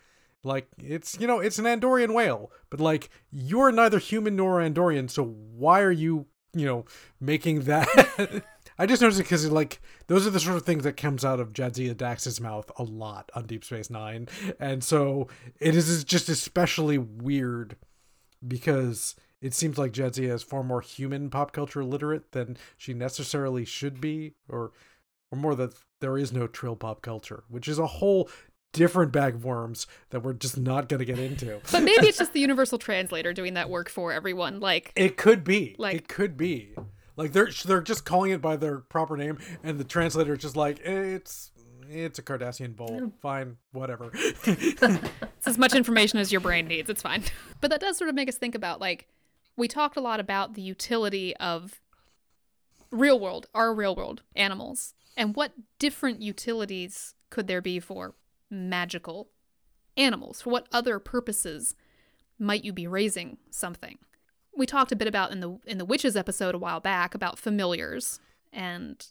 [0.43, 5.09] like it's you know it's an Andorian whale but like you're neither human nor Andorian
[5.09, 6.85] so why are you you know
[7.19, 7.87] making that
[8.77, 11.39] I just noticed it because like those are the sort of things that comes out
[11.39, 14.27] of Jadzia Dax's mouth a lot on Deep Space Nine,
[14.59, 15.27] and so
[15.59, 17.75] it is just especially weird
[18.45, 23.65] because it seems like Jadzia is far more human pop culture literate than she necessarily
[23.65, 24.71] should be, or
[25.31, 28.29] or more that there is no trill pop culture, which is a whole
[28.73, 31.61] different bag of worms that we're just not going to get into.
[31.71, 34.59] But maybe it's just the universal translator doing that work for everyone.
[34.59, 35.75] Like, It could be.
[35.77, 36.75] Like- it could be.
[37.15, 40.55] Like they're they're just calling it by their proper name, and the translator is just
[40.55, 41.51] like it's
[41.87, 43.01] it's a Cardassian vole.
[43.01, 43.11] Mm.
[43.21, 44.09] Fine, whatever.
[44.13, 46.89] it's as much information as your brain needs.
[46.89, 47.23] It's fine.
[47.61, 49.07] But that does sort of make us think about like,
[49.55, 51.81] we talked a lot about the utility of
[52.89, 58.15] real world, our real world animals, and what different utilities could there be for
[58.53, 59.29] magical
[59.97, 60.41] animals?
[60.41, 61.75] For what other purposes
[62.39, 63.97] might you be raising something?
[64.55, 67.39] We talked a bit about in the in the witches episode a while back about
[67.39, 68.19] familiars
[68.51, 69.03] and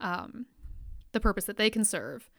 [0.00, 0.46] um,
[1.12, 2.30] the purpose that they can serve.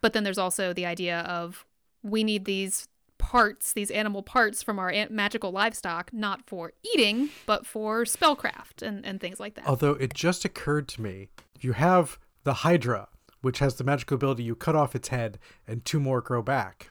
[0.00, 1.66] But then there's also the idea of
[2.02, 2.88] we need these
[3.18, 9.04] parts, these animal parts from our magical livestock, not for eating, but for spellcraft and,
[9.04, 9.66] and things like that.
[9.66, 13.08] Although it just occurred to me, if you have the Hydra,
[13.40, 16.90] which has the magical ability you cut off its head and two more grow back,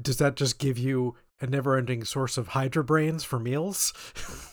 [0.00, 3.92] does that just give you a never-ending source of Hydra brains for meals?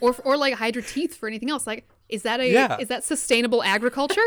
[0.00, 1.66] Or, or like hydra teeth for anything else.
[1.66, 2.76] Like, is that a Yeah.
[2.78, 4.20] is that sustainable agriculture?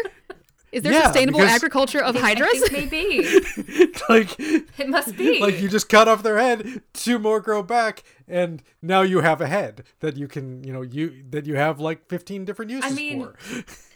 [0.74, 2.68] Is there Yeah, sustainable because- agriculture of I hydras?
[2.68, 3.24] think maybe
[4.10, 5.40] like it must be.
[5.40, 9.40] like you just cut off their head two more grow back and now you have
[9.40, 12.94] a head that you can you know you that you have like 15 different uses
[12.94, 13.36] mean, for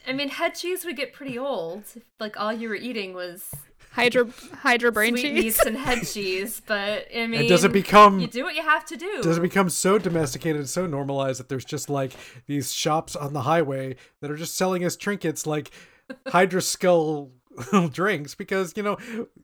[0.07, 1.83] I mean, head cheese would get pretty old.
[1.95, 3.49] if, Like all you were eating was
[3.91, 4.27] Hydra
[4.61, 5.21] Hydra brain cheese.
[5.57, 6.61] sweetmeats and head cheese.
[6.65, 9.21] But I mean, and does it become You do what you have to do.
[9.21, 12.13] does it become so domesticated and so normalized that there's just like
[12.47, 15.71] these shops on the highway that are just selling us trinkets like
[16.27, 17.31] hydra skull
[17.91, 18.97] drinks because you know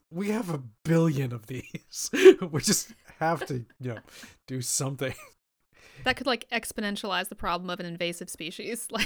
[0.09, 2.09] we have a billion of these
[2.51, 3.97] we just have to you know
[4.47, 5.13] do something
[6.03, 8.87] That could like exponentialize the problem of an invasive species.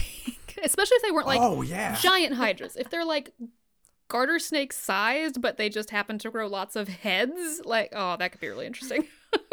[0.58, 2.78] Like especially if they weren't like oh yeah giant hydras.
[2.78, 3.34] If they're like
[4.08, 8.32] garter snake sized, but they just happen to grow lots of heads, like oh, that
[8.32, 9.06] could be really interesting.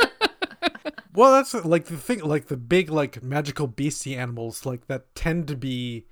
[1.15, 5.47] Well, that's like the thing, like the big, like magical beastie animals, like that tend
[5.49, 6.07] to be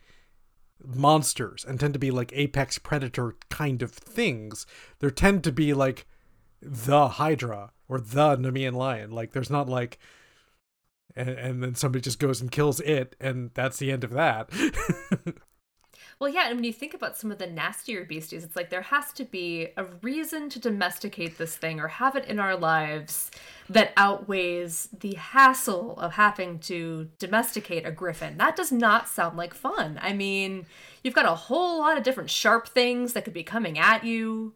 [0.85, 4.67] monsters and tend to be like apex predator kind of things.
[4.99, 6.07] There tend to be like
[6.61, 9.11] the Hydra or the Nemean lion.
[9.11, 9.99] Like there's not like
[11.17, 14.51] and, and then somebody just goes and kills it and that's the end of that.
[16.21, 18.83] Well, yeah, and when you think about some of the nastier beasties, it's like there
[18.83, 23.31] has to be a reason to domesticate this thing or have it in our lives
[23.71, 28.37] that outweighs the hassle of having to domesticate a griffin.
[28.37, 29.99] That does not sound like fun.
[30.03, 30.67] I mean,
[31.03, 34.53] you've got a whole lot of different sharp things that could be coming at you.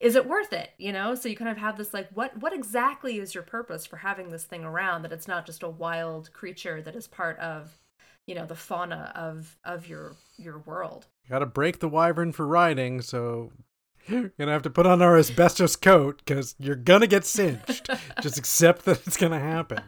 [0.00, 0.70] Is it worth it?
[0.78, 3.86] You know, so you kind of have this like, what what exactly is your purpose
[3.86, 5.02] for having this thing around?
[5.02, 7.78] That it's not just a wild creature that is part of
[8.26, 12.32] you know the fauna of of your your world you Got to break the wyvern
[12.32, 13.52] for riding, so
[14.08, 17.88] you're gonna have to put on our asbestos coat because you're gonna get singed.
[18.20, 19.80] Just accept that it's gonna happen.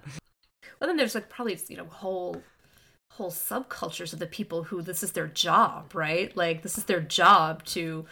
[0.81, 2.43] well then there's like probably you know whole
[3.13, 7.01] whole subcultures of the people who this is their job right like this is their
[7.01, 8.05] job to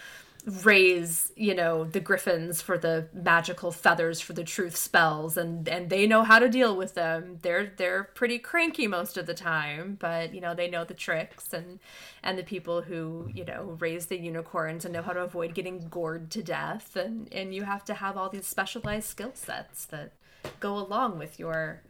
[0.47, 5.89] raise you know the griffins for the magical feathers for the truth spells and and
[5.89, 7.39] they know how to deal with them.
[7.43, 11.53] They're they're pretty cranky most of the time but you know they know the tricks
[11.53, 11.81] and
[12.23, 15.89] and the people who you know raise the unicorns and know how to avoid getting
[15.89, 16.97] gored to death.
[16.97, 20.13] And and you have to have all these specialized skill sets that
[20.61, 21.83] go along with your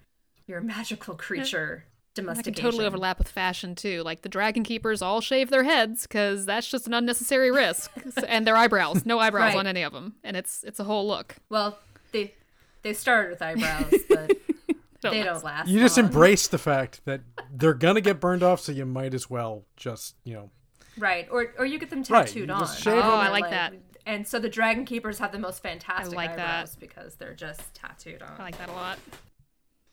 [0.46, 1.84] your magical creature
[2.14, 4.02] That can totally overlap with fashion too.
[4.02, 7.90] Like the dragon keepers all shave their heads because that's just an unnecessary risk,
[8.28, 9.56] and their eyebrows, no eyebrows Right.
[9.58, 11.36] on any of them, and it's it's a whole look.
[11.48, 11.78] well
[12.12, 12.34] they
[12.82, 14.30] they started with eyebrows but
[15.00, 15.26] Don't they last.
[15.26, 16.06] don't last You just long.
[16.06, 20.14] embrace the fact that they're gonna get burned off, so you might as well just
[20.24, 20.50] you know.
[20.96, 22.60] Right, or or you get them tattooed you on.
[22.60, 23.74] just shave Oh, I And, like that.
[24.06, 26.48] And so the dragon keepers have the most fantastic like that.
[26.60, 28.32] eyebrows because they're just tattooed on.
[28.38, 28.98] I like that a lot.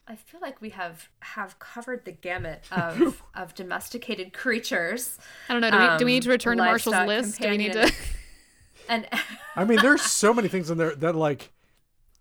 [0.06, 5.18] I feel like we have have covered the gamut of of domesticated creatures.
[5.48, 5.70] I don't know.
[5.70, 7.40] Do we, do we need to Um, return to Marshall's livestock list?
[7.40, 7.92] Do we need to?
[8.88, 9.06] And
[9.54, 11.52] I mean, there's so many things in there that like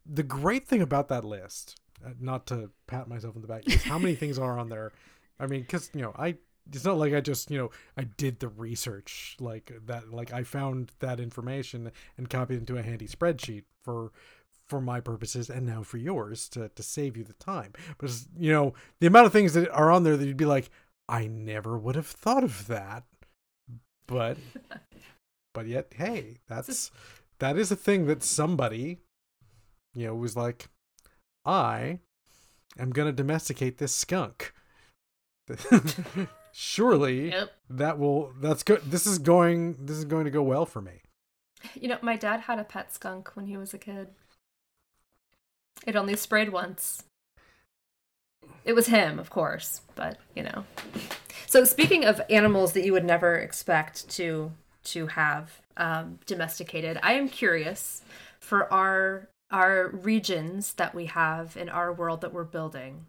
[0.05, 3.83] the great thing about that list, uh, not to pat myself in the back, is
[3.83, 4.91] how many things are on there.
[5.39, 6.35] I mean, because you know, I
[6.71, 10.11] it's not like I just you know I did the research like that.
[10.13, 14.11] Like I found that information and copied into a handy spreadsheet for
[14.71, 17.73] for my purposes and now for yours to to save you the time.
[17.97, 18.09] But
[18.39, 20.69] you know, the amount of things that are on there that you'd be like,
[21.09, 23.03] I never would have thought of that,
[24.07, 24.37] but
[25.53, 26.89] but yet, hey, that's
[27.39, 28.99] that is a thing that somebody,
[29.93, 30.69] you know, was like,
[31.43, 31.99] I
[32.79, 34.53] am gonna domesticate this skunk.
[36.53, 37.51] Surely yep.
[37.69, 38.81] that will that's good.
[38.89, 41.01] This is going this is going to go well for me.
[41.75, 44.11] You know, my dad had a pet skunk when he was a kid.
[45.85, 47.03] It only sprayed once.
[48.63, 50.65] It was him, of course, but you know.
[51.47, 54.51] So speaking of animals that you would never expect to
[54.83, 58.03] to have um, domesticated, I am curious
[58.39, 63.05] for our our regions that we have in our world that we're building.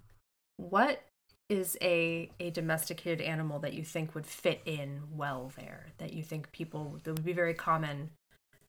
[0.56, 1.02] What
[1.48, 5.88] is a a domesticated animal that you think would fit in well there?
[5.98, 8.10] That you think people that would be very common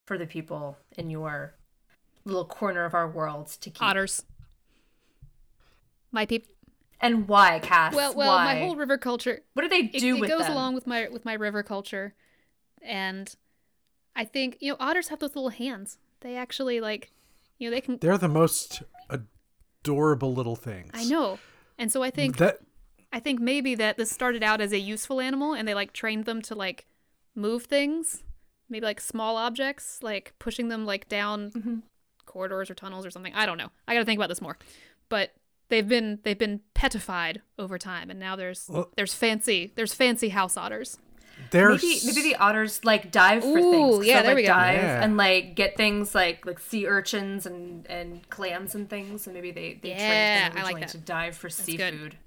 [0.06, 1.56] for the people in your
[2.26, 3.82] little corner of our world to keep.
[3.82, 4.24] Otters.
[6.12, 6.50] My people.
[7.02, 7.94] And why, Cass?
[7.94, 8.46] Well, well, why?
[8.46, 9.42] my whole river culture.
[9.54, 10.54] What do they do it with goes them?
[10.54, 12.14] along with my with my river culture,
[12.82, 13.36] and
[14.16, 15.98] I think you know otters have those little hands.
[16.22, 17.12] They actually like,
[17.58, 17.98] you know, they can.
[17.98, 20.92] They're the most adorable little things.
[20.94, 21.40] I know,
[21.78, 22.60] and so I think that
[23.12, 26.24] I think maybe that this started out as a useful animal, and they like trained
[26.24, 26.86] them to like
[27.36, 28.24] move things,
[28.70, 31.80] maybe like small objects, like pushing them like down Mm-hmm.
[32.34, 33.34] Corridors or tunnels or something.
[33.34, 33.70] I don't know.
[33.88, 34.58] I got to think about this more.
[35.10, 35.32] But
[35.70, 40.30] they've been they've been petified over time, and now there's Well- there's fancy there's fancy
[40.30, 40.98] house otters.
[41.52, 43.96] they're Maybe maybe the otters like dive for Ooh, things.
[43.98, 44.54] 'cause yeah, they'll, there like, we go.
[44.54, 45.04] Dive Yeah.
[45.04, 49.26] and like get things like like sea urchins and and clams and things.
[49.28, 51.54] And maybe they they Yeah, trained them like to dive for good.
[51.54, 52.18] seafood.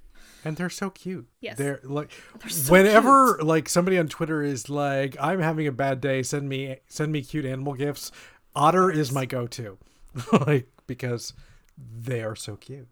[0.45, 1.27] and they're so cute.
[1.41, 1.57] Yes.
[1.59, 2.11] They're like
[2.49, 6.77] so whenever like somebody on Twitter is like, I'm having a bad day, send me
[6.89, 8.11] send me cute animal gifts.
[8.55, 9.79] Otter is my go to.
[10.47, 11.33] like because
[11.79, 12.89] they are so cute.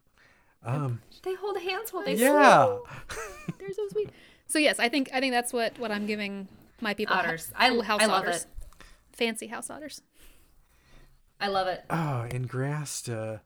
[0.65, 2.77] Um They hold hands while they yeah.
[3.59, 4.11] They're so sweet.
[4.47, 6.49] So yes, I think I think that's what what I'm giving
[6.81, 7.15] my people.
[7.17, 7.53] Otters.
[7.57, 8.43] I- house I love otters.
[8.43, 8.47] it.
[9.13, 10.03] Fancy house otters.
[11.41, 11.85] I love it.
[11.91, 13.41] Oh, in Grasta.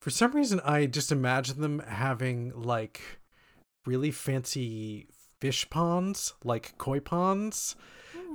[0.00, 3.00] For some reason I just imagine them having like
[3.86, 5.06] really fancy
[5.40, 7.76] fish ponds, like koi ponds.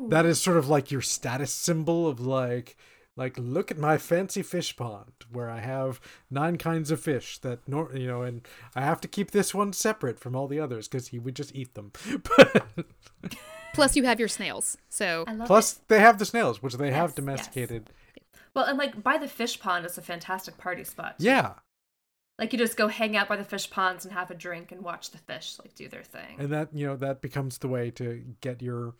[0.07, 2.77] That is sort of like your status symbol of like
[3.19, 5.99] like look at my fancy fish pond where I have
[6.31, 9.73] nine kinds of fish that nor you know and I have to keep this one
[9.73, 11.91] separate from all the others cuz he would just eat them.
[12.23, 12.65] But
[13.73, 14.77] Plus, you have your snails.
[14.89, 15.47] So I love it.
[15.47, 17.15] plus they have the snails which they have Yes, yes.
[17.15, 17.89] domesticated.
[18.55, 21.19] Well, and like by the fish pond is a fantastic party spot.
[21.19, 21.25] too.
[21.25, 21.53] Yeah.
[22.39, 24.81] Like you just go hang out by the fish ponds and have a drink and
[24.81, 26.35] watch the fish like do their thing.
[26.39, 28.93] And that, you know, that becomes the way to get your,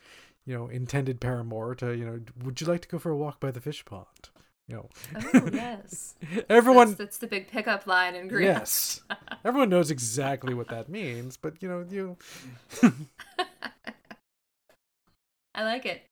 [0.45, 3.39] you know, intended paramour to, you know, would you like to go for a walk
[3.39, 4.29] by the fish pond?
[4.67, 4.89] You know,
[5.33, 6.15] oh yes.
[6.47, 8.45] everyone That's, that's the big pickup line in Greece.
[8.45, 9.01] Yes.
[9.43, 12.17] Everyone knows exactly what that means, but you know, you
[15.55, 16.03] I like it.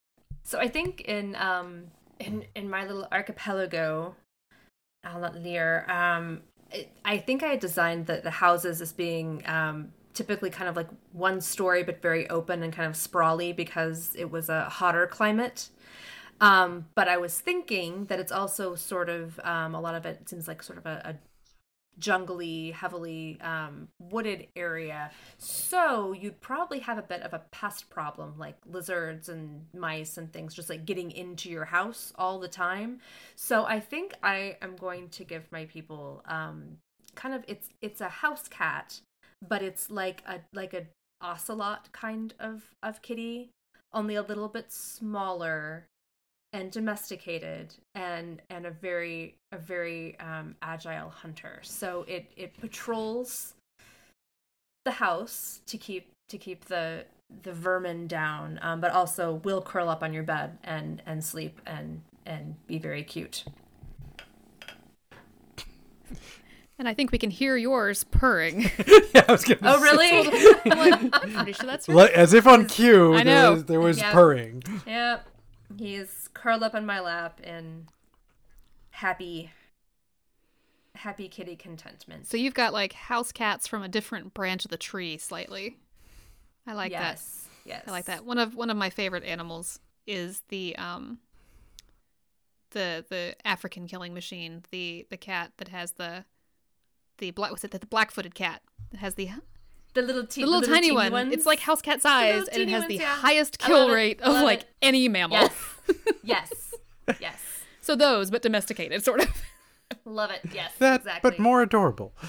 [0.44, 1.84] So I think in um
[2.20, 4.16] in in my little archipelago,
[5.04, 10.50] Al Lear, um, it, I think I designed the the houses as being um typically
[10.50, 14.50] kind of like one story but very open and kind of sprawly because it was
[14.50, 15.70] a hotter climate.
[16.42, 20.28] Um, but I was thinking that it's also sort of um, a lot of it
[20.28, 21.16] seems like sort of a, a
[22.00, 25.12] jungly, heavily um, wooded area.
[25.38, 30.32] So you'd probably have a bit of a pest problem, like lizards and mice and
[30.32, 33.00] things just like getting into your house all the time.
[33.36, 36.78] So I think I am going to give my people um,
[37.16, 39.02] kind of it's it's a house cat,
[39.48, 40.88] but it's like a like a
[41.22, 43.50] ocelot kind of of kitty,
[43.94, 45.88] only a little bit smaller
[46.54, 51.60] and domesticated and and a very a very um, agile hunter.
[51.64, 53.54] So it it patrols
[54.86, 57.06] the house to keep to keep the
[57.44, 61.62] the vermin down, um, but also will curl up on your bed and and sleep
[61.66, 63.44] and and be very cute.
[66.80, 68.62] And I think we can hear yours purring.
[69.14, 70.60] yeah, I was gonna Oh really?
[70.72, 72.12] I'm like, I'm pretty sure that's right.
[72.12, 73.54] As if on cue, I there know.
[73.54, 74.12] was, there was Yeah.
[74.14, 74.64] purring.
[74.86, 75.28] yep.
[75.78, 77.88] He's curled up on my lap in
[78.92, 79.52] happy
[80.96, 82.26] happy kitty contentment.
[82.28, 85.78] So you've got like house cats from a different branch of the tree slightly.
[86.68, 87.00] I like that.
[87.02, 87.48] yes.
[87.66, 87.84] Yes.
[87.88, 88.24] I like that.
[88.24, 91.18] One of one of my favorite animals is the um
[92.72, 96.24] the the African killing machine, the the cat that has the
[97.18, 98.62] the black what's it the black-footed cat
[98.92, 99.30] that has the
[99.94, 101.12] The little, te- the little, tiny teeny one.
[101.12, 101.34] ones.
[101.34, 103.16] It's like house cat size and it has ones, the yeah.
[103.16, 104.70] highest kill rate of like it.
[104.82, 105.38] any mammal.
[105.38, 105.54] Yes.
[106.24, 106.74] yes.
[107.20, 107.42] Yes.
[107.82, 109.42] so those but domesticated sort of.
[110.06, 110.42] Love it.
[110.54, 110.74] Yes.
[110.80, 111.32] That, exactly.
[111.32, 112.14] but more adorable.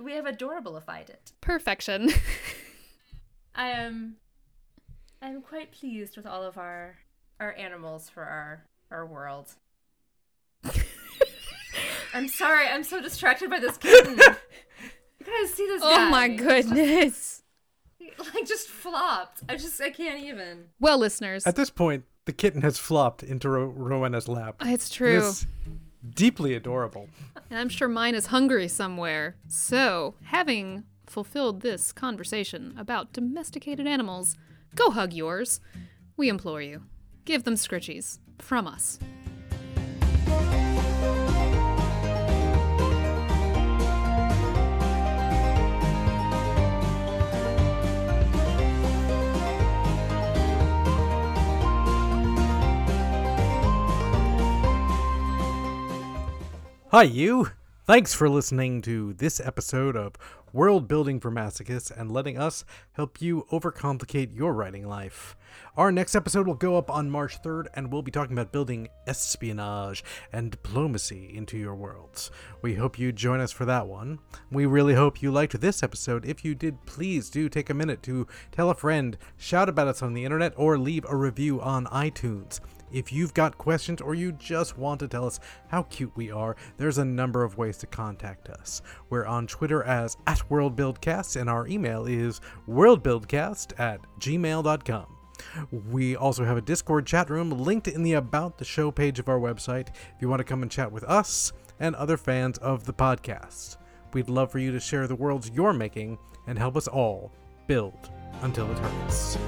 [0.00, 1.32] We have adorableified it.
[1.40, 2.10] Perfection.
[3.54, 4.16] I am.
[5.20, 6.96] I'm quite pleased with all of our
[7.38, 9.54] our animals for our our world.
[12.14, 12.66] I'm sorry.
[12.68, 14.18] I'm so distracted by this kitten.
[14.18, 16.06] You guys see this guy?
[16.06, 17.42] oh my goodness.
[18.34, 19.42] Like just flopped.
[19.48, 20.66] I just I can't even.
[20.80, 24.56] Well, listeners, At this point, the kitten has flopped into Ro- Rowenna's lap.
[24.60, 25.18] Ah, it's true.
[25.18, 25.46] It's
[26.14, 27.08] deeply adorable.
[27.50, 29.36] And I'm sure mine is hungry somewhere.
[29.48, 34.36] So, having fulfilled this conversation about domesticated animals,
[34.74, 35.60] go hug yours.
[36.16, 36.82] We implore you.
[37.24, 38.18] Give them scritchies.
[38.38, 38.98] From us.
[56.92, 57.48] Hi, you.
[57.86, 60.12] Thanks for listening to this episode of
[60.52, 65.34] World Building for Masochists and letting us help you overcomplicate your writing life.
[65.74, 68.88] Our next episode will go up on March 3rd, and we'll be talking about building
[69.06, 72.30] espionage and diplomacy into your worlds.
[72.60, 74.18] We hope you join us for that one.
[74.50, 76.26] We really hope you liked this episode.
[76.26, 80.02] If you did, please do take a minute to tell a friend, shout about us
[80.02, 82.60] on the internet, or leave a review on iTunes.
[82.92, 86.56] If you've got questions or you just want to tell us how cute we are,
[86.76, 88.82] there's a number of ways to contact us.
[89.10, 95.06] We're on Twitter as at WorldBuildCast, and our email is worldbuildcast at gmail.com.
[95.90, 99.28] We also have a Discord chat room linked in the About the Show page of
[99.28, 102.84] our website if you want to come and chat with us and other fans of
[102.84, 103.76] the podcast.
[104.12, 107.32] We'd love for you to share the worlds you're making and help us all
[107.66, 108.10] build
[108.42, 109.38] until it hurts.